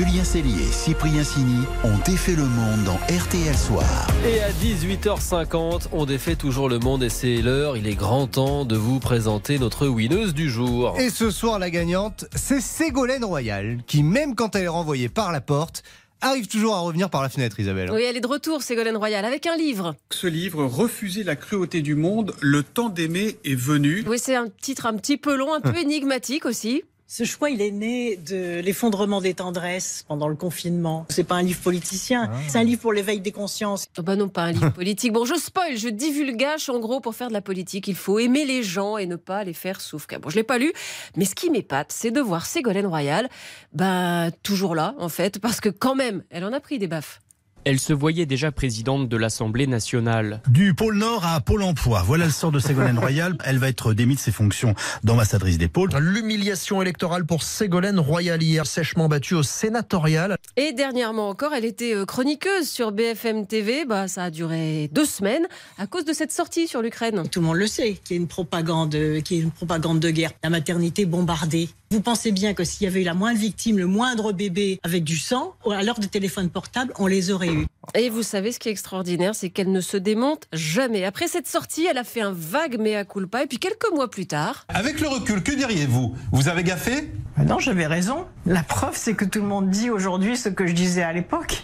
Julien 0.01 0.24
Cellier, 0.24 0.71
Cyprien 0.71 1.24
Sini 1.24 1.63
ont 1.83 1.95
défait 2.03 2.33
le 2.33 2.45
monde 2.45 2.83
dans 2.86 2.95
RTL 2.95 3.56
Soir. 3.56 4.07
Et 4.25 4.42
à 4.42 4.50
18h50, 4.50 5.89
on 5.92 6.07
défait 6.07 6.36
toujours 6.36 6.69
le 6.69 6.80
monde 6.80 7.03
et 7.03 7.09
c'est 7.09 7.36
l'heure. 7.36 7.77
Il 7.77 7.86
est 7.86 7.94
grand 7.94 8.25
temps 8.25 8.65
de 8.65 8.75
vous 8.75 9.00
présenter 9.00 9.59
notre 9.59 9.86
winneuse 9.88 10.33
du 10.33 10.50
jour. 10.50 11.00
Et 11.00 11.12
ce 11.12 11.30
soir, 11.30 11.59
la 11.59 11.69
gagnante, 11.69 12.25
c'est 12.33 12.62
Ségolène 12.62 13.24
Royal, 13.24 13.77
qui, 13.86 14.01
même 14.01 14.33
quand 14.33 14.56
elle 14.56 14.63
est 14.63 14.68
renvoyée 14.69 15.07
par 15.07 15.31
la 15.31 15.39
porte, 15.39 15.83
arrive 16.19 16.47
toujours 16.47 16.74
à 16.74 16.80
revenir 16.80 17.12
par 17.12 17.21
la 17.21 17.30
fenêtre, 17.30 17.59
Isabelle. 17.59 17.92
Oui, 17.92 18.01
elle 18.01 18.18
est 18.18 18.21
de 18.21 18.27
retour, 18.27 18.63
Ségolène 18.63 18.97
Royal, 18.97 19.24
avec 19.24 19.45
un 19.45 19.56
livre. 19.56 19.95
Ce 20.09 20.25
livre, 20.25 20.65
Refuser 20.65 21.24
la 21.24 21.36
cruauté 21.36 21.83
du 21.83 21.94
monde, 21.94 22.33
le 22.42 22.63
temps 22.63 22.89
d'aimer 22.89 23.38
est 23.45 23.54
venu. 23.54 24.04
Oui, 24.07 24.18
c'est 24.18 24.36
un 24.36 24.47
titre 24.62 24.88
un 24.88 24.95
petit 24.95 25.18
peu 25.18 25.36
long, 25.36 25.54
un 25.54 25.62
peu 25.62 25.77
énigmatique 25.77 26.47
aussi. 26.47 26.81
Ce 27.13 27.25
choix, 27.25 27.49
il 27.49 27.61
est 27.61 27.71
né 27.71 28.15
de 28.15 28.61
l'effondrement 28.61 29.19
des 29.19 29.33
tendresses 29.33 30.05
pendant 30.07 30.29
le 30.29 30.35
confinement. 30.37 31.05
C'est 31.09 31.25
pas 31.25 31.35
un 31.35 31.41
livre 31.41 31.59
politicien, 31.59 32.31
c'est 32.47 32.57
un 32.57 32.63
livre 32.63 32.79
pour 32.79 32.93
l'éveil 32.93 33.19
des 33.19 33.33
consciences. 33.33 33.87
Oh 33.99 34.01
bah 34.01 34.15
non, 34.15 34.29
pas 34.29 34.43
un 34.43 34.53
livre 34.53 34.69
politique. 34.71 35.11
Bon, 35.11 35.25
je 35.25 35.35
spoil, 35.35 35.75
je 35.75 35.89
divulgage. 35.89 36.69
En 36.69 36.79
gros, 36.79 37.01
pour 37.01 37.13
faire 37.13 37.27
de 37.27 37.33
la 37.33 37.41
politique, 37.41 37.89
il 37.89 37.95
faut 37.95 38.17
aimer 38.17 38.45
les 38.45 38.63
gens 38.63 38.95
et 38.95 39.07
ne 39.07 39.17
pas 39.17 39.43
les 39.43 39.51
faire 39.51 39.81
souffrir. 39.81 40.21
Bon, 40.21 40.29
je 40.29 40.37
l'ai 40.37 40.43
pas 40.43 40.57
lu, 40.57 40.71
mais 41.17 41.25
ce 41.25 41.35
qui 41.35 41.49
m'épate, 41.49 41.91
c'est 41.91 42.11
de 42.11 42.21
voir 42.21 42.45
Ségolène 42.45 42.87
Royal, 42.87 43.27
bah 43.73 44.31
toujours 44.41 44.73
là, 44.73 44.95
en 44.97 45.09
fait, 45.09 45.39
parce 45.39 45.59
que 45.59 45.67
quand 45.67 45.95
même, 45.95 46.23
elle 46.29 46.45
en 46.45 46.53
a 46.53 46.61
pris 46.61 46.79
des 46.79 46.87
baffes. 46.87 47.19
Elle 47.63 47.79
se 47.79 47.93
voyait 47.93 48.25
déjà 48.25 48.51
présidente 48.51 49.07
de 49.07 49.17
l'Assemblée 49.17 49.67
nationale. 49.67 50.41
Du 50.47 50.73
pôle 50.73 50.97
Nord 50.97 51.25
à 51.25 51.39
Pôle 51.41 51.61
emploi. 51.61 52.01
Voilà 52.03 52.25
le 52.25 52.31
sort 52.31 52.51
de 52.51 52.57
Ségolène 52.57 52.97
Royal. 52.97 53.37
Elle 53.45 53.59
va 53.59 53.69
être 53.69 53.93
démise 53.93 54.17
de 54.17 54.21
ses 54.21 54.31
fonctions 54.31 54.73
d'ambassadrice 55.03 55.59
des 55.59 55.67
pôles. 55.67 55.91
L'humiliation 55.99 56.81
électorale 56.81 57.23
pour 57.23 57.43
Ségolène 57.43 57.99
Royal 57.99 58.41
hier, 58.41 58.65
sèchement 58.65 59.07
battue 59.07 59.35
au 59.35 59.43
sénatorial. 59.43 60.37
Et 60.57 60.73
dernièrement 60.73 61.30
encore, 61.30 61.53
elle 61.53 61.65
était 61.65 61.94
euh, 61.94 62.06
chroniqueuse 62.06 62.68
sur 62.68 62.91
BFM 62.91 63.45
TV. 63.45 63.85
Bah, 63.85 64.07
ça 64.07 64.23
a 64.23 64.30
duré 64.31 64.89
deux 64.91 65.06
semaines 65.06 65.45
à 65.77 65.85
cause 65.85 66.06
de 66.06 66.13
cette 66.13 66.31
sortie 66.31 66.68
sur 66.68 66.81
l'Ukraine. 66.81 67.23
Tout 67.30 67.41
le 67.41 67.45
monde 67.45 67.57
le 67.57 67.68
sait, 67.68 67.94
qu'il 68.03 68.15
y 68.15 68.19
a 68.19 68.21
une 68.21 68.27
propagande, 68.27 68.97
qui 69.23 69.35
est 69.35 69.41
une 69.41 69.51
propagande 69.51 69.99
de 69.99 70.09
guerre. 70.09 70.31
La 70.44 70.49
maternité 70.49 71.06
bombardée. 71.06 71.69
Vous 71.92 72.00
pensez 72.00 72.31
bien 72.31 72.54
que 72.54 72.64
s'il 72.64 72.86
y 72.86 72.88
avait 72.88 73.02
eu 73.02 73.04
la 73.04 73.14
moindre 73.14 73.38
victime, 73.38 73.78
le 73.78 73.86
moindre 73.86 74.31
bébé 74.31 74.80
avec 74.81 75.04
du 75.04 75.18
sang, 75.18 75.56
à 75.69 75.83
l'heure 75.83 76.00
des 76.00 76.07
téléphones 76.07 76.50
portables, 76.50 76.94
on 77.00 77.06
les 77.06 77.31
aurait 77.31 77.52
eu. 77.52 77.66
Et 77.95 78.10
vous 78.10 78.24
savez 78.24 78.54
ce 78.54 78.60
qui 78.60 78.69
est 78.69 78.71
extraordinaire, 78.71 79.36
c'est 79.36 79.50
qu'elle 79.50 79.74
ne 79.74 79.81
se 79.81 79.98
démonte 79.98 80.48
jamais. 80.54 81.04
Après 81.04 81.28
cette 81.28 81.50
sortie, 81.50 81.86
elle 81.86 81.98
a 81.98 82.06
fait 82.06 82.21
un 82.21 82.31
vague 82.31 82.80
mea 82.80 83.04
culpa. 83.04 83.44
Et 83.44 83.48
puis 83.48 83.57
quelques 83.57 83.92
mois 83.94 84.10
plus 84.10 84.26
tard, 84.26 84.66
Avec 84.69 85.02
le 85.02 85.10
recul, 85.10 85.44
que 85.44 85.52
diriez-vous? 85.52 86.16
Vous 86.31 86.48
avez 86.48 86.64
gaffé? 86.64 87.12
Non, 87.45 87.60
j'avais 87.60 87.88
raison. 87.88 88.26
La 88.45 88.64
preuve, 88.64 88.95
c'est 88.95 89.14
que 89.14 89.26
tout 89.26 89.42
le 89.42 89.48
monde 89.48 89.69
dit 89.69 89.90
aujourd'hui 89.90 90.38
ce 90.38 90.48
que 90.48 90.66
je 90.68 90.74
disais 90.74 91.04
à 91.04 91.12
l'époque. 91.12 91.62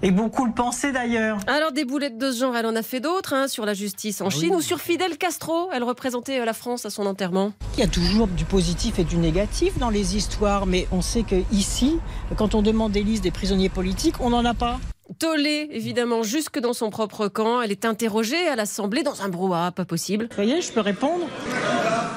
Et 0.00 0.12
beaucoup 0.12 0.46
le 0.46 0.52
pensaient 0.52 0.92
d'ailleurs. 0.92 1.38
Alors 1.48 1.72
des 1.72 1.84
boulettes 1.84 2.18
de 2.18 2.30
ce 2.30 2.38
genre, 2.38 2.56
elle 2.56 2.66
en 2.66 2.76
a 2.76 2.82
fait 2.82 3.00
d'autres, 3.00 3.34
hein, 3.34 3.48
sur 3.48 3.66
la 3.66 3.74
justice 3.74 4.20
en 4.20 4.30
Chine 4.30 4.54
ou 4.54 4.60
sur 4.60 4.80
Fidel 4.80 5.18
Castro. 5.18 5.70
Elle 5.72 5.82
représentait 5.82 6.40
euh, 6.40 6.44
la 6.44 6.52
France 6.52 6.86
à 6.86 6.90
son 6.90 7.04
enterrement. 7.04 7.52
Il 7.74 7.80
y 7.80 7.82
a 7.82 7.88
toujours 7.88 8.28
du 8.28 8.44
positif 8.44 9.00
et 9.00 9.04
du 9.04 9.16
négatif 9.16 9.76
dans 9.78 9.90
les 9.90 10.16
histoires, 10.16 10.66
mais 10.66 10.86
on 10.92 11.02
sait 11.02 11.24
que 11.24 11.34
ici, 11.52 11.98
quand 12.36 12.54
on 12.54 12.62
demande 12.62 12.92
des 12.92 13.02
listes 13.02 13.24
des 13.24 13.32
prisonniers 13.32 13.68
politiques, 13.68 14.20
on 14.20 14.30
n'en 14.30 14.44
a 14.44 14.54
pas. 14.54 14.78
Tollée, 15.18 15.68
évidemment, 15.72 16.22
jusque 16.22 16.60
dans 16.60 16.74
son 16.74 16.90
propre 16.90 17.26
camp. 17.26 17.60
Elle 17.60 17.72
est 17.72 17.84
interrogée 17.84 18.46
à 18.46 18.54
l'Assemblée 18.54 19.02
dans 19.02 19.22
un 19.22 19.28
brouhaha 19.28 19.72
pas 19.72 19.84
possible. 19.84 20.28
Vous 20.30 20.36
voyez, 20.36 20.60
je 20.60 20.70
peux 20.70 20.80
répondre. 20.80 21.26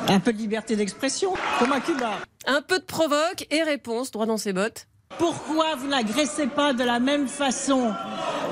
Un 0.07 0.19
peu 0.19 0.33
de 0.33 0.37
liberté 0.37 0.75
d'expression, 0.75 1.33
comme 1.57 1.71
à 1.71 1.79
Cuba. 1.79 2.11
Un 2.45 2.61
peu 2.61 2.77
de 2.77 2.83
provoque 2.83 3.47
et 3.49 3.63
réponse 3.63 4.11
droit 4.11 4.25
dans 4.25 4.37
ses 4.37 4.53
bottes. 4.53 4.87
Pourquoi 5.17 5.75
vous 5.75 5.87
n'agressez 5.87 6.47
pas 6.47 6.73
de 6.73 6.83
la 6.83 6.99
même 6.99 7.27
façon 7.27 7.93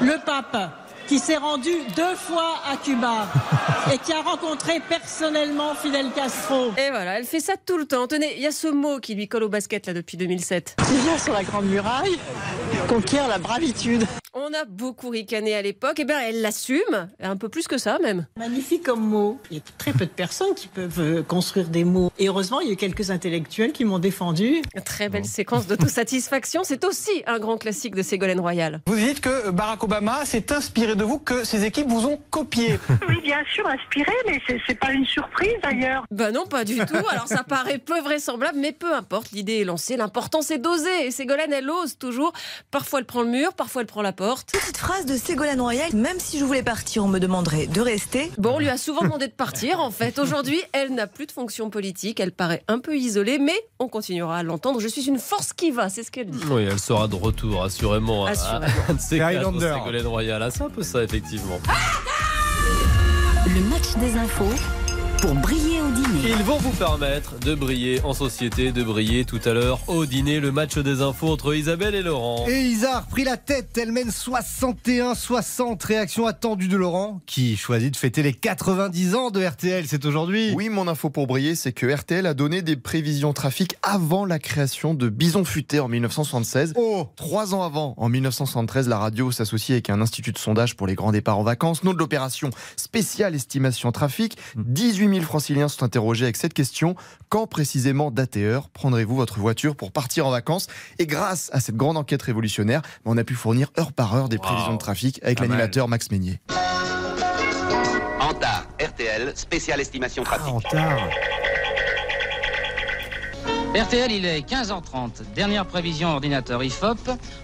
le 0.02 0.24
pape 0.26 0.58
qui 1.08 1.18
s'est 1.18 1.38
rendu 1.38 1.72
deux 1.96 2.16
fois 2.16 2.56
à 2.72 2.78
Cuba 2.78 3.28
et 3.94 3.98
qui 3.98 4.14
a 4.14 4.22
rencontré 4.22 4.80
personnellement 4.88 5.74
Fidel 5.74 6.12
Castro? 6.16 6.72
Et 6.78 6.90
voilà, 6.90 7.18
elle 7.20 7.26
fait 7.26 7.40
ça 7.40 7.54
tout 7.66 7.78
le 7.78 7.86
temps. 7.86 8.08
Tenez, 8.08 8.36
il 8.36 8.44
y 8.44 8.48
a 8.48 8.52
ce 8.52 8.68
mot 8.68 9.00
qui 9.00 9.16
lui 9.16 9.28
colle 9.28 9.44
au 9.44 9.50
basket 9.50 9.88
là 9.88 9.94
depuis 9.94 10.18
2007. 10.18 10.76
Il 10.92 10.98
vient 11.00 11.18
sur 11.18 11.34
la 11.34 11.44
Grande 11.44 11.66
Muraille 11.66 12.18
conquiert 12.90 13.28
la 13.28 13.38
bravitude. 13.38 14.04
On 14.34 14.54
a 14.54 14.66
beaucoup 14.66 15.10
ricané 15.10 15.56
à 15.56 15.62
l'époque, 15.62 16.00
et 16.00 16.06
bien 16.06 16.20
elle 16.20 16.42
l'assume, 16.42 17.10
un 17.20 17.36
peu 17.36 17.50
plus 17.50 17.68
que 17.68 17.78
ça 17.78 17.98
même. 18.00 18.26
Magnifique 18.38 18.84
comme 18.84 19.02
mot. 19.02 19.40
Il 19.52 19.58
y 19.58 19.60
a 19.60 19.64
très 19.78 19.92
peu 19.92 20.06
de 20.06 20.12
personnes 20.12 20.54
qui 20.56 20.68
peuvent 20.68 21.00
euh, 21.00 21.24
construire 21.24 21.68
des 21.68 21.84
mots. 21.84 22.12
Et 22.20 22.28
heureusement, 22.28 22.60
il 22.62 22.68
y 22.68 22.70
a 22.70 22.74
eu 22.74 22.78
quelques 22.78 23.10
intellectuels 23.12 23.72
qui 23.74 23.86
m'ont 23.86 23.98
défendu. 24.00 24.62
Très 24.86 25.10
belle 25.10 25.26
séquence 25.26 25.66
d'autosatisfaction. 25.68 26.64
C'est 26.64 26.84
aussi 26.86 27.12
un 27.26 27.40
grand 27.40 27.58
classique 27.58 27.96
de 27.96 28.02
Ségolène 28.04 28.40
Royal. 28.40 28.82
Vous 28.86 28.96
dites 28.96 29.20
que 29.20 29.50
Barack 29.50 29.84
Obama 29.84 30.26
s'est 30.26 30.52
inspiré 30.54 30.96
de 30.96 31.04
vous, 31.04 31.18
que 31.20 31.44
ses 31.44 31.66
équipes 31.66 31.88
vous 31.88 32.06
ont 32.06 32.20
copié. 32.30 32.80
Oui, 33.10 33.20
bien 33.24 33.40
sûr, 33.54 33.66
inspiré, 33.68 34.12
mais 34.28 34.40
c'est- 34.48 34.60
c'est 34.68 34.80
pas 34.80 34.92
une 34.92 35.06
surprise 35.06 35.54
d'ailleurs. 35.64 36.06
Bah 36.12 36.32
non, 36.32 36.46
pas 36.46 36.64
du 36.64 36.78
tout. 36.78 37.08
Alors 37.10 37.28
ça 37.28 37.44
paraît 37.44 37.80
peu 37.80 38.00
vraisemblable, 38.02 38.60
mais 38.60 38.72
peu 38.72 38.94
importe, 38.94 39.32
l'idée 39.32 39.62
est 39.62 39.64
lancée. 39.64 39.98
L'important 39.98 40.42
c'est 40.44 40.60
d'oser. 40.60 41.08
Et 41.08 41.12
Ségolène, 41.12 41.52
elle 41.54 41.70
ose 41.70 41.98
toujours. 41.98 42.32
Parfois 42.80 43.00
elle 43.00 43.06
prend 43.06 43.24
le 43.24 43.28
mur, 43.28 43.52
parfois 43.52 43.82
elle 43.82 43.88
prend 43.88 44.02
la 44.02 44.14
porte. 44.14 44.54
Petite 44.54 44.78
phrase 44.78 45.06
de 45.06 45.18
Ségolène 45.18 45.60
Royal, 45.60 45.94
même 45.94 46.18
si 46.18 46.40
je 46.40 46.46
voulais 46.46 46.64
partir, 46.64 47.04
on 47.04 47.10
me 47.10 47.20
demanderait 47.20 47.68
de 47.68 47.82
rester. 47.82 48.32
Bon, 48.38 48.52
on 48.56 48.60
lui 48.60 48.70
a 48.70 48.78
souvent 48.78 49.02
demandé 49.02 49.28
de 49.28 49.34
partir 49.34 49.82
en 49.82 49.92
fait. 49.92 50.18
Aujourd'hui, 50.18 50.62
elle 50.72 50.94
n'a 50.96 51.06
plus 51.06 51.26
de 51.26 51.34
fonction 51.34 51.70
politique. 51.70 52.22
Elle 52.22 52.32
paraît 52.32 52.64
un 52.70 52.80
peu 52.80 52.96
isolée, 52.96 53.38
mais 53.38 53.60
on 53.80 53.90
continuera 53.90 54.38
à 54.38 54.44
l'entendre. 54.44 54.80
Je 54.80 54.88
suis 54.88 55.10
une 55.10 55.20
force 55.20 55.52
qui 55.52 55.72
va, 55.72 55.90
c'est 55.90 56.04
ce 56.04 56.10
qu'elle 56.12 56.30
dit. 56.30 56.40
Oui, 56.50 56.64
elle 56.72 56.80
sera 56.80 57.10
de 57.10 57.16
retour, 57.16 57.66
assurément. 57.66 58.28
à- 58.28 58.30
Assurément. 58.30 59.52
de. 59.52 59.60
Ségolène 59.60 60.08
Royal. 60.08 60.42
Ah, 60.42 60.50
c'est 60.50 60.64
un 60.64 60.70
peu 60.70 60.82
ça, 60.82 61.04
effectivement. 61.04 61.60
Le 63.46 63.60
match 63.70 63.94
des 64.00 64.16
infos 64.18 64.46
pour 65.22 65.34
briller 65.34 65.82
au 65.82 65.90
dîner. 65.92 66.30
Ils 66.38 66.44
vont 66.44 66.58
vous 66.58 66.72
permettre 66.72 67.40
de 67.40 67.56
briller 67.56 68.02
en 68.04 68.14
société, 68.14 68.72
de 68.72 68.84
briller 68.84 69.26
tout 69.26 69.40
à 69.44 69.54
l'heure 69.54 69.80
au 69.88 70.06
dîner. 70.06 70.40
Le 70.40 70.52
match 70.52 70.78
des 70.78 71.02
infos 71.02 71.30
entre 71.30 71.56
Isabelle 71.56 71.96
et 71.96 72.02
Laurent. 72.02 72.46
Et 72.48 72.62
Isa 72.62 72.98
a 72.98 73.00
repris 73.02 73.24
la 73.24 73.36
tête, 73.36 73.78
elle 73.78 73.92
mène 73.92 74.10
61-60. 74.10 75.86
Réaction 75.86 76.26
attendue 76.28 76.68
de 76.68 76.78
Laurent, 76.78 77.22
qui 77.26 77.58
choisit 77.58 77.92
de 77.92 77.98
fêter 77.98 78.24
les 78.24 78.34
90 78.34 79.16
ans 79.16 79.32
de 79.32 79.44
RTL, 79.44 79.86
c'est 79.88 80.06
aujourd'hui. 80.06 80.54
Oui, 80.56 80.70
mon 80.70 80.88
info 80.88 81.10
pour 81.10 81.28
briller, 81.28 81.56
c'est 81.56 81.74
que 81.74 81.92
RTL 81.92 82.26
a 82.26 82.34
donné 82.34 82.62
des 82.62 82.76
prévisions 82.76 83.34
trafic 83.34 83.76
avant 83.82 84.26
la 84.26 84.40
création 84.40 84.94
de 84.94 85.10
Bison 85.10 85.44
Futé 85.44 85.80
en 85.80 85.88
1976. 85.88 86.74
Oh 86.78 87.08
Trois 87.16 87.54
ans 87.54 87.64
avant, 87.64 87.94
en 87.98 88.10
1973, 88.10 88.88
la 88.88 89.00
radio 89.00 89.32
s'associe 89.32 89.72
avec 89.76 89.90
un 89.90 90.02
institut 90.02 90.32
de 90.32 90.38
sondage 90.38 90.76
pour 90.76 90.88
les 90.88 90.96
grands 90.96 91.12
départs 91.12 91.40
en 91.40 91.44
vacances. 91.44 91.84
Nom 91.84 91.94
de 91.94 92.00
l'opération 92.00 92.52
spéciale 92.78 93.36
estimation 93.36 93.92
trafic. 93.92 94.38
18 94.56 95.09
000 95.12 95.24
franciliens 95.24 95.68
sont 95.68 95.84
interrogés 95.84 96.26
avec 96.26 96.38
cette 96.38 96.54
question. 96.54 96.96
Quand 97.30 97.48
précisément, 97.48 98.12
date 98.12 98.38
et 98.38 98.46
heure, 98.46 98.70
prendrez-vous 98.70 99.16
votre 99.16 99.40
voiture 99.40 99.76
pour 99.76 99.92
partir 99.92 100.28
en 100.28 100.32
vacances? 100.32 100.68
Et 100.98 101.06
grâce 101.06 101.50
à 101.54 101.60
cette 101.60 101.76
grande 101.76 101.98
enquête 101.98 102.22
révolutionnaire, 102.22 102.82
on 103.06 103.18
a 103.18 103.24
pu 103.24 103.36
fournir 103.36 103.72
heure 103.80 103.92
par 103.92 104.16
heure 104.16 104.30
des 104.30 104.38
prévisions 104.38 104.74
de 104.74 104.78
trafic 104.78 105.20
avec 105.24 105.40
l'animateur 105.40 105.88
Max 105.88 106.12
Meignier. 106.12 106.40
Antar, 108.20 108.68
RTL, 108.80 109.32
spéciale 109.36 109.82
estimation 109.82 110.24
trafic. 110.24 110.66
RTL, 113.76 114.12
il 114.12 114.26
est 114.26 114.40
15h30. 114.42 115.32
Dernière 115.36 115.64
prévision 115.66 116.10
ordinateur 116.10 116.64
IFOP. 116.64 116.98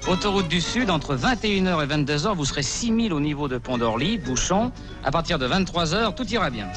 Autoroute 0.08 0.48
du 0.48 0.60
Sud, 0.60 0.89
entre 0.89 1.15
21h 1.15 1.84
et 1.84 1.88
22h, 1.88 2.36
vous 2.36 2.46
serez 2.46 2.63
6000 2.63 3.13
au 3.13 3.20
niveau 3.20 3.48
de 3.48 3.60
Pont 3.60 3.77
d'Orly, 3.77 4.17
bouchon. 4.17 4.72
À 5.03 5.12
partir 5.12 5.38
de 5.38 5.48
23h, 5.48 6.15
tout 6.15 6.25
ira 6.27 6.50
bien. 6.50 6.67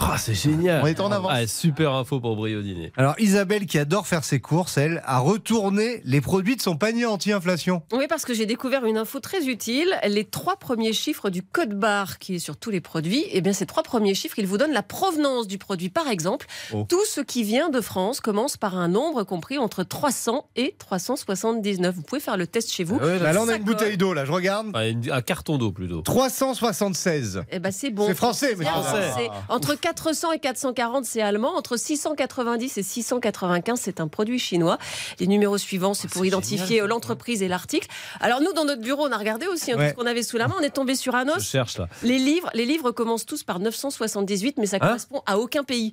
Ah, 0.00 0.16
c'est 0.18 0.34
génial. 0.34 0.82
On 0.84 0.86
est 0.86 1.00
en 1.00 1.10
avance. 1.10 1.32
Ah, 1.34 1.46
super 1.48 1.94
info 1.94 2.20
pour 2.20 2.36
briller 2.36 2.54
au 2.56 2.62
dîner. 2.62 2.92
Alors 2.96 3.16
Isabelle, 3.18 3.66
qui 3.66 3.76
adore 3.78 4.06
faire 4.06 4.22
ses 4.22 4.38
courses, 4.38 4.76
elle, 4.78 5.02
a 5.04 5.18
retourné 5.18 6.00
les 6.04 6.20
produits 6.20 6.54
de 6.54 6.62
son 6.62 6.76
panier 6.76 7.06
anti-inflation. 7.06 7.82
Oui, 7.92 8.06
parce 8.08 8.24
que 8.24 8.34
j'ai 8.34 8.46
découvert 8.46 8.84
une 8.84 8.98
info 8.98 9.18
très 9.18 9.46
utile. 9.48 9.96
Les 10.06 10.24
trois 10.24 10.56
premiers 10.56 10.92
chiffres 10.92 11.28
du 11.28 11.42
code 11.42 11.74
barre 11.74 12.18
qui 12.20 12.36
est 12.36 12.38
sur 12.38 12.56
tous 12.56 12.70
les 12.70 12.80
produits, 12.80 13.24
eh 13.32 13.40
bien, 13.40 13.52
ces 13.52 13.66
trois 13.66 13.82
premiers 13.82 14.14
chiffres, 14.14 14.38
ils 14.38 14.46
vous 14.46 14.58
donnent 14.58 14.72
la 14.72 14.84
provenance 14.84 15.48
du 15.48 15.58
produit. 15.58 15.88
Par 15.90 16.06
exemple, 16.08 16.46
Oh. 16.72 16.86
tout 16.88 17.04
ce 17.04 17.20
qui 17.20 17.42
vient 17.42 17.68
de 17.68 17.80
France 17.80 18.20
commence 18.20 18.56
par 18.56 18.75
un 18.76 18.88
nombre 18.88 19.24
compris 19.24 19.58
entre 19.58 19.82
300 19.82 20.48
et 20.56 20.74
379. 20.78 21.94
Vous 21.94 22.02
pouvez 22.02 22.20
faire 22.20 22.36
le 22.36 22.46
test 22.46 22.70
chez 22.72 22.84
vous. 22.84 22.98
Ah 23.00 23.04
ouais, 23.06 23.18
Bah 23.18 23.32
là, 23.32 23.42
on 23.42 23.48
a 23.48 23.56
une 23.56 23.64
bouteille 23.64 23.96
d'eau, 23.96 24.12
là, 24.14 24.24
je 24.24 24.32
regarde. 24.32 24.68
Ah, 24.74 24.86
une- 24.86 25.10
un 25.10 25.22
carton 25.22 25.58
d'eau 25.58 25.72
plutôt. 25.72 26.02
376. 26.02 27.42
Eh 27.50 27.58
ben, 27.58 27.70
c'est 27.72 27.90
bon. 27.90 28.06
C'est 28.06 28.14
français, 28.14 28.54
mais 28.58 28.64
français. 28.64 29.28
Entre 29.48 29.74
400 29.74 30.32
et 30.32 30.38
440, 30.38 31.04
c'est 31.04 31.22
allemand. 31.22 31.54
Entre 31.56 31.76
690 31.76 32.78
et 32.78 32.82
695, 32.82 33.80
c'est 33.80 34.00
un 34.00 34.08
produit 34.08 34.38
chinois. 34.38 34.78
Les 35.20 35.26
numéros 35.26 35.58
suivants, 35.58 35.94
c'est 35.94 36.08
pour 36.08 36.24
identifier 36.24 36.80
l'entreprise 36.86 37.42
et 37.42 37.48
l'article. 37.48 37.88
Alors 38.20 38.40
nous, 38.40 38.52
dans 38.52 38.64
notre 38.64 38.82
bureau, 38.82 39.06
on 39.08 39.12
a 39.12 39.16
regardé 39.18 39.46
aussi 39.46 39.72
hein, 39.72 39.74
tout 39.74 39.80
Ouais. 39.80 39.90
ce 39.90 39.94
qu'on 39.94 40.06
avait 40.06 40.22
sous 40.22 40.36
la 40.36 40.48
main. 40.48 40.54
On 40.58 40.62
est 40.62 40.70
tombé 40.70 40.94
sur 40.94 41.14
un 41.14 41.24
Je 41.26 41.30
os. 41.32 41.42
cherche 41.44 41.78
là. 41.78 41.88
Les 42.02 42.18
livres, 42.18 42.50
les 42.54 42.64
livres 42.66 42.90
commencent 42.90 43.26
tous 43.26 43.42
par 43.42 43.58
978, 43.60 44.56
mais 44.58 44.66
ça 44.66 44.76
Hein 44.76 44.86
correspond 44.86 45.22
à 45.26 45.38
aucun 45.38 45.64
pays. 45.64 45.92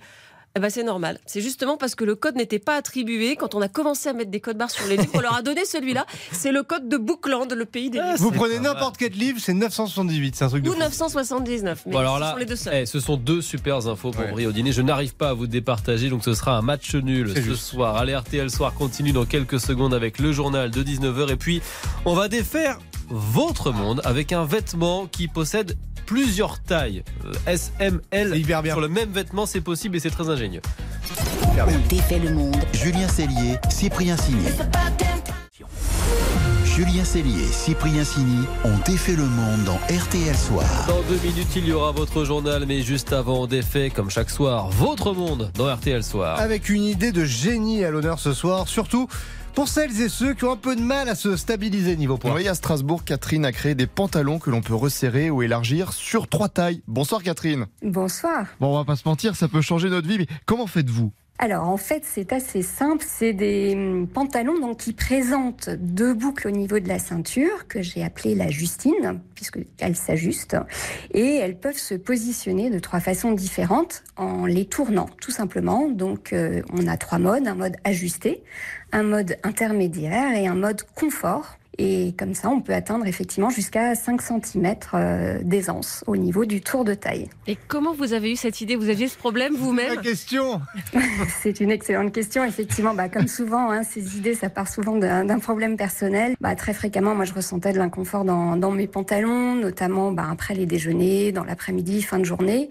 Eh 0.55 0.59
ben, 0.59 0.69
c'est 0.69 0.83
normal. 0.83 1.19
C'est 1.25 1.41
justement 1.41 1.77
parce 1.77 1.95
que 1.95 2.03
le 2.03 2.13
code 2.13 2.35
n'était 2.35 2.59
pas 2.59 2.75
attribué. 2.75 3.35
Quand 3.35 3.55
on 3.55 3.61
a 3.61 3.67
commencé 3.67 4.07
à 4.09 4.13
mettre 4.13 4.29
des 4.29 4.39
codes 4.39 4.55
barres 4.55 4.69
sur 4.69 4.85
les 4.85 4.97
livres, 4.97 5.09
on 5.15 5.19
leur 5.19 5.33
a 5.33 5.41
donné 5.41 5.65
celui-là. 5.65 6.05
C'est 6.31 6.51
le 6.51 6.61
code 6.61 6.87
de 6.87 6.97
Bookland, 6.97 7.51
le 7.51 7.65
pays 7.65 7.89
des 7.89 7.97
livres. 7.97 8.17
Vous 8.17 8.29
prenez 8.29 8.59
n'importe 8.59 8.97
quel 8.97 9.13
livre, 9.13 9.39
c'est 9.41 9.55
978, 9.55 10.35
c'est 10.35 10.45
un 10.45 10.49
truc 10.49 10.63
de 10.63 10.69
Ou 10.69 10.73
fou. 10.73 10.79
979. 10.79 11.83
Mais 11.87 11.93
Bon, 11.93 11.97
alors 11.97 12.17
ce 12.17 12.21
là, 12.21 12.31
sont 12.33 12.37
les 12.37 12.45
deux 12.45 12.55
seuls. 12.55 12.73
eh, 12.75 12.85
ce 12.85 12.99
sont 12.99 13.17
deux 13.17 13.41
super 13.41 13.87
infos 13.87 14.11
pour 14.11 14.21
Ouais. 14.21 14.31
briller 14.31 14.47
au 14.47 14.51
dîner. 14.51 14.71
Je 14.73 14.83
n'arrive 14.83 15.15
pas 15.15 15.29
à 15.29 15.33
vous 15.33 15.47
départager, 15.47 16.09
donc 16.11 16.23
ce 16.23 16.35
sera 16.35 16.55
un 16.55 16.61
match 16.61 16.93
nul 16.93 17.33
ce 17.35 17.41
juste. 17.41 17.63
soir. 17.63 17.97
Allez, 17.97 18.15
RTL 18.15 18.51
Soir 18.51 18.75
continue 18.75 19.11
dans 19.11 19.25
quelques 19.25 19.59
secondes 19.59 19.95
avec 19.95 20.19
le 20.19 20.31
journal 20.33 20.69
de 20.69 20.83
19h. 20.83 21.31
Et 21.31 21.35
puis, 21.35 21.63
on 22.05 22.13
va 22.13 22.27
défaire 22.27 22.77
votre 23.13 23.71
monde 23.71 24.01
avec 24.03 24.31
un 24.31 24.43
vêtement 24.43 25.05
qui 25.05 25.27
possède 25.27 25.77
plusieurs 26.05 26.59
tailles. 26.59 27.03
Euh, 27.25 27.33
S, 27.45 27.71
M, 27.79 28.01
L. 28.11 28.29
C'est 28.33 28.39
hyper 28.39 28.63
bien. 28.63 28.73
Sur 28.73 28.81
le 28.81 28.89
même 28.89 29.11
vêtement, 29.11 29.45
c'est 29.45 29.61
possible 29.61 29.95
et 29.95 29.99
c'est 29.99 30.09
très 30.09 30.29
ingénieux. 30.29 30.61
On 31.57 31.87
défait 31.87 32.19
le 32.19 32.33
monde. 32.33 32.57
Julien 32.73 33.07
Cellier, 33.07 33.57
Cyprien 33.69 34.17
Signé. 34.17 34.49
Julien 36.75 37.03
Cellier 37.03 37.43
et 37.43 37.51
Cyprien 37.51 38.03
Sini 38.03 38.47
ont 38.65 38.79
défait 38.83 39.15
le 39.15 39.25
monde 39.25 39.63
dans 39.63 39.75
RTL 39.95 40.35
Soir. 40.35 40.65
Dans 40.87 41.03
deux 41.03 41.19
minutes, 41.23 41.55
il 41.55 41.67
y 41.67 41.71
aura 41.71 41.91
votre 41.91 42.25
journal, 42.25 42.65
mais 42.65 42.81
juste 42.81 43.13
avant, 43.13 43.41
on 43.41 43.45
défait, 43.45 43.91
comme 43.91 44.09
chaque 44.09 44.31
soir, 44.31 44.69
votre 44.69 45.13
monde 45.13 45.51
dans 45.53 45.71
RTL 45.71 46.03
Soir. 46.03 46.39
Avec 46.39 46.69
une 46.69 46.83
idée 46.83 47.11
de 47.11 47.25
génie 47.25 47.85
à 47.85 47.91
l'honneur 47.91 48.17
ce 48.17 48.33
soir, 48.33 48.67
surtout 48.67 49.07
pour 49.53 49.67
celles 49.67 50.01
et 50.01 50.09
ceux 50.09 50.33
qui 50.33 50.45
ont 50.45 50.53
un 50.53 50.57
peu 50.57 50.75
de 50.75 50.81
mal 50.81 51.09
à 51.09 51.13
se 51.13 51.37
stabiliser 51.37 51.95
niveau 51.95 52.17
poids. 52.17 52.33
Oui, 52.33 52.47
à 52.47 52.55
Strasbourg, 52.55 53.03
Catherine 53.03 53.45
a 53.45 53.51
créé 53.51 53.75
des 53.75 53.85
pantalons 53.85 54.39
que 54.39 54.49
l'on 54.49 54.61
peut 54.61 54.73
resserrer 54.73 55.29
ou 55.29 55.43
élargir 55.43 55.93
sur 55.93 56.27
trois 56.27 56.49
tailles. 56.49 56.81
Bonsoir 56.87 57.21
Catherine. 57.21 57.67
Bonsoir. 57.83 58.47
Bon, 58.59 58.73
on 58.73 58.77
va 58.79 58.83
pas 58.83 58.95
se 58.95 59.07
mentir, 59.07 59.35
ça 59.35 59.47
peut 59.47 59.61
changer 59.61 59.91
notre 59.91 60.07
vie, 60.07 60.17
mais 60.17 60.27
comment 60.47 60.65
faites-vous? 60.65 61.11
Alors 61.43 61.67
en 61.67 61.75
fait 61.75 62.03
c'est 62.05 62.31
assez 62.31 62.61
simple, 62.61 63.03
c'est 63.05 63.33
des 63.33 63.73
hum, 63.75 64.07
pantalons 64.07 64.61
donc 64.61 64.77
qui 64.77 64.93
présentent 64.93 65.69
deux 65.71 66.13
boucles 66.13 66.47
au 66.47 66.51
niveau 66.51 66.79
de 66.79 66.87
la 66.87 66.99
ceinture 66.99 67.67
que 67.67 67.81
j'ai 67.81 68.01
appelée 68.01 68.33
la 68.33 68.49
Justine 68.49 69.19
puisqu'elles 69.35 69.97
s'ajustent 69.97 70.55
et 71.13 71.35
elles 71.35 71.57
peuvent 71.57 71.77
se 71.77 71.95
positionner 71.95 72.69
de 72.69 72.79
trois 72.79 73.01
façons 73.01 73.33
différentes 73.33 74.05
en 74.15 74.45
les 74.45 74.63
tournant 74.63 75.09
tout 75.19 75.31
simplement. 75.31 75.89
Donc 75.89 76.31
euh, 76.31 76.61
on 76.71 76.87
a 76.87 76.95
trois 76.95 77.19
modes, 77.19 77.45
un 77.45 77.55
mode 77.55 77.75
ajusté, 77.83 78.41
un 78.93 79.03
mode 79.03 79.35
intermédiaire 79.43 80.37
et 80.37 80.47
un 80.47 80.55
mode 80.55 80.83
confort. 80.95 81.57
Et 81.79 82.13
comme 82.17 82.33
ça, 82.35 82.49
on 82.49 82.61
peut 82.61 82.73
atteindre 82.73 83.05
effectivement 83.07 83.49
jusqu'à 83.49 83.95
5 83.95 84.21
cm 84.21 84.75
d'aisance 85.41 86.03
au 86.07 86.15
niveau 86.17 86.45
du 86.45 86.61
tour 86.61 86.83
de 86.85 86.93
taille. 86.93 87.29
Et 87.47 87.57
comment 87.67 87.93
vous 87.93 88.13
avez 88.13 88.31
eu 88.31 88.35
cette 88.35 88.61
idée? 88.61 88.75
Vous 88.75 88.89
aviez 88.89 89.07
ce 89.07 89.17
problème 89.17 89.53
vous-même? 89.55 89.95
La 89.95 90.01
question 90.01 90.61
C'est 91.41 91.59
une 91.59 91.71
excellente 91.71 92.11
question. 92.11 92.43
Effectivement, 92.43 92.93
bah, 92.93 93.09
comme 93.09 93.27
souvent, 93.27 93.71
hein, 93.71 93.83
ces 93.83 94.17
idées, 94.17 94.35
ça 94.35 94.49
part 94.49 94.67
souvent 94.67 94.97
d'un 94.97 95.39
problème 95.39 95.75
personnel. 95.77 96.35
Bah, 96.41 96.55
très 96.55 96.73
fréquemment, 96.73 97.15
moi, 97.15 97.25
je 97.25 97.33
ressentais 97.33 97.73
de 97.73 97.77
l'inconfort 97.79 98.23
dans, 98.23 98.55
dans 98.55 98.71
mes 98.71 98.87
pantalons, 98.87 99.55
notamment 99.55 100.11
bah, 100.11 100.27
après 100.31 100.53
les 100.53 100.65
déjeuners, 100.65 101.31
dans 101.31 101.43
l'après-midi, 101.43 102.01
fin 102.03 102.19
de 102.19 102.23
journée. 102.25 102.69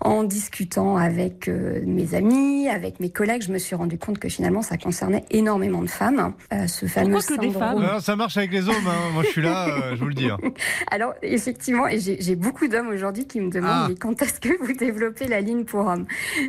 En 0.00 0.24
discutant 0.24 0.96
avec 0.96 1.48
euh, 1.48 1.82
mes 1.84 2.14
amis, 2.14 2.68
avec 2.68 2.98
mes 3.00 3.10
collègues, 3.10 3.42
je 3.42 3.52
me 3.52 3.58
suis 3.58 3.76
rendu 3.76 3.98
compte 3.98 4.18
que 4.18 4.28
finalement, 4.28 4.62
ça 4.62 4.76
concernait 4.78 5.24
énormément 5.30 5.82
de 5.82 5.90
femmes. 5.90 6.32
Euh, 6.52 6.66
ce 6.66 6.86
fameux 6.86 7.12
Pourquoi 7.12 7.36
que 7.36 7.40
des 7.40 7.48
syndrome- 7.52 7.82
femmes? 7.82 7.92
Non, 7.94 8.00
ça 8.00 8.16
marche 8.16 8.37
avec 8.38 8.52
les 8.52 8.68
hommes. 8.68 8.74
hein. 8.86 9.10
Moi, 9.12 9.22
je 9.24 9.28
suis 9.28 9.42
là, 9.42 9.68
euh, 9.68 9.94
je 9.96 10.00
vous 10.00 10.08
le 10.08 10.14
dis. 10.14 10.30
hein. 10.30 10.38
Alors, 10.90 11.14
effectivement, 11.22 11.84
j'ai 11.96 12.36
beaucoup 12.36 12.68
d'hommes 12.68 12.88
aujourd'hui 12.88 13.26
qui 13.26 13.40
me 13.40 13.50
demandent 13.50 13.70
Ah. 13.72 13.86
mais 13.88 13.94
quand 13.96 14.20
est-ce 14.22 14.40
que 14.40 14.56
vous 14.64 14.72
développez 14.72 15.26
la 15.28 15.40
ligne 15.40 15.64
pour 15.64 15.86
hommes? 15.86 16.06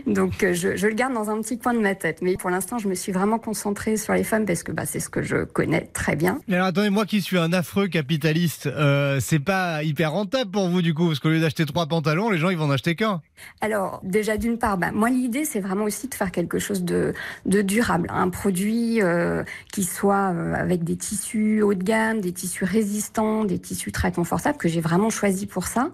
Donc, 0.07 0.43
euh, 0.43 0.53
je, 0.53 0.75
je 0.75 0.87
le 0.87 0.93
garde 0.93 1.13
dans 1.13 1.29
un 1.29 1.41
petit 1.41 1.57
coin 1.59 1.73
de 1.73 1.79
ma 1.79 1.95
tête. 1.95 2.19
Mais 2.21 2.35
pour 2.37 2.49
l'instant, 2.49 2.77
je 2.77 2.87
me 2.87 2.95
suis 2.95 3.11
vraiment 3.11 3.39
concentrée 3.39 3.97
sur 3.97 4.13
les 4.13 4.23
femmes 4.23 4.45
parce 4.45 4.63
que 4.63 4.71
bah, 4.71 4.85
c'est 4.85 4.99
ce 4.99 5.09
que 5.09 5.21
je 5.21 5.43
connais 5.43 5.81
très 5.93 6.15
bien. 6.15 6.39
Mais 6.47 6.55
alors 6.55 6.67
attendez, 6.67 6.89
moi 6.89 7.05
qui 7.05 7.21
suis 7.21 7.37
un 7.37 7.51
affreux 7.53 7.87
capitaliste, 7.87 8.67
euh, 8.67 9.19
c'est 9.19 9.39
pas 9.39 9.83
hyper 9.83 10.11
rentable 10.11 10.51
pour 10.51 10.69
vous 10.69 10.81
du 10.81 10.93
coup, 10.93 11.07
parce 11.07 11.19
qu'au 11.19 11.29
lieu 11.29 11.39
d'acheter 11.39 11.65
trois 11.65 11.85
pantalons, 11.87 12.29
les 12.29 12.37
gens 12.37 12.49
ils 12.49 12.57
vont 12.57 12.65
en 12.65 12.71
acheter 12.71 12.95
qu'un. 12.95 13.21
Alors, 13.61 14.01
déjà, 14.03 14.37
d'une 14.37 14.57
part, 14.57 14.77
bah, 14.77 14.91
moi, 14.93 15.09
l'idée, 15.09 15.45
c'est 15.45 15.59
vraiment 15.61 15.85
aussi 15.85 16.07
de 16.07 16.13
faire 16.15 16.31
quelque 16.31 16.59
chose 16.59 16.83
de, 16.83 17.13
de 17.45 17.61
durable. 17.61 18.07
Un 18.13 18.29
produit 18.29 19.01
euh, 19.01 19.43
qui 19.71 19.83
soit 19.83 20.27
avec 20.55 20.83
des 20.83 20.97
tissus 20.97 21.61
haut 21.61 21.73
de 21.79 21.83
gamme, 21.83 22.21
des 22.21 22.31
tissus 22.31 22.65
résistants, 22.65 23.43
des 23.45 23.57
tissus 23.57 23.91
très 23.91 24.11
confortables, 24.11 24.57
que 24.57 24.69
j'ai 24.69 24.81
vraiment 24.81 25.09
choisi 25.09 25.47
pour 25.47 25.65
ça. 25.65 25.89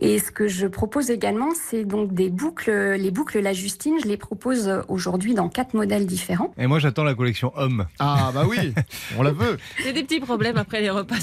Et 0.00 0.18
ce 0.18 0.30
que 0.30 0.46
je 0.46 0.66
propose 0.66 1.10
également, 1.10 1.50
c'est 1.54 1.84
donc 1.84 2.14
des 2.14 2.30
boucles. 2.30 2.94
Les 2.94 3.10
boucles 3.10 3.40
La 3.40 3.52
Justine, 3.52 3.96
je 4.02 4.08
les 4.08 4.16
propose 4.16 4.70
aujourd'hui 4.88 5.34
dans 5.34 5.48
quatre 5.48 5.74
modèles 5.74 6.06
différents. 6.06 6.52
Et 6.58 6.66
moi 6.66 6.78
j'attends 6.78 7.04
la 7.04 7.14
collection 7.14 7.52
homme. 7.56 7.86
Ah 7.98 8.30
bah 8.32 8.44
oui, 8.48 8.74
on 9.18 9.22
la 9.22 9.32
veut. 9.32 9.58
J'ai 9.82 9.92
des 9.92 10.04
petits 10.04 10.20
problèmes 10.20 10.56
après 10.56 10.80
les 10.80 10.90
repas. 10.90 11.16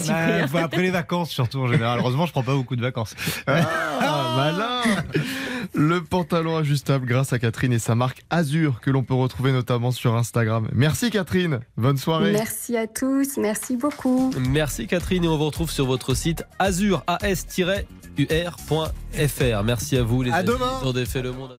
Bah, 0.51 0.63
après 0.63 0.81
les 0.81 0.91
vacances 0.91 1.29
surtout 1.29 1.59
en 1.59 1.67
général. 1.67 1.99
Heureusement, 1.99 2.25
je 2.25 2.31
prends 2.31 2.43
pas 2.43 2.55
beaucoup 2.55 2.75
de 2.75 2.81
vacances. 2.81 3.15
Ah, 3.47 4.33
malin 4.35 4.81
Le 5.73 6.01
pantalon 6.01 6.57
ajustable 6.57 7.05
grâce 7.05 7.33
à 7.33 7.39
Catherine 7.39 7.73
et 7.73 7.79
sa 7.79 7.95
marque 7.95 8.23
Azur 8.29 8.79
que 8.81 8.89
l'on 8.89 9.03
peut 9.03 9.13
retrouver 9.13 9.51
notamment 9.51 9.91
sur 9.91 10.15
Instagram. 10.15 10.67
Merci 10.73 11.11
Catherine, 11.11 11.59
bonne 11.77 11.97
soirée. 11.97 12.31
Merci 12.31 12.77
à 12.77 12.87
tous, 12.87 13.37
merci 13.37 13.75
beaucoup. 13.77 14.31
Merci 14.39 14.87
Catherine 14.87 15.23
et 15.23 15.27
on 15.27 15.37
vous 15.37 15.45
retrouve 15.45 15.69
sur 15.71 15.85
votre 15.85 16.13
site 16.15 16.43
azur 16.59 17.03
as-ur.fr. 17.07 18.57
Merci 19.63 19.97
à 19.97 20.03
vous 20.03 20.21
les 20.23 20.31
À 20.31 20.35
amis. 20.37 20.47
demain. 20.49 20.79
Ils 20.81 20.87
ont 20.87 20.93
défait 20.93 21.21
le 21.21 21.31
monde. 21.31 21.55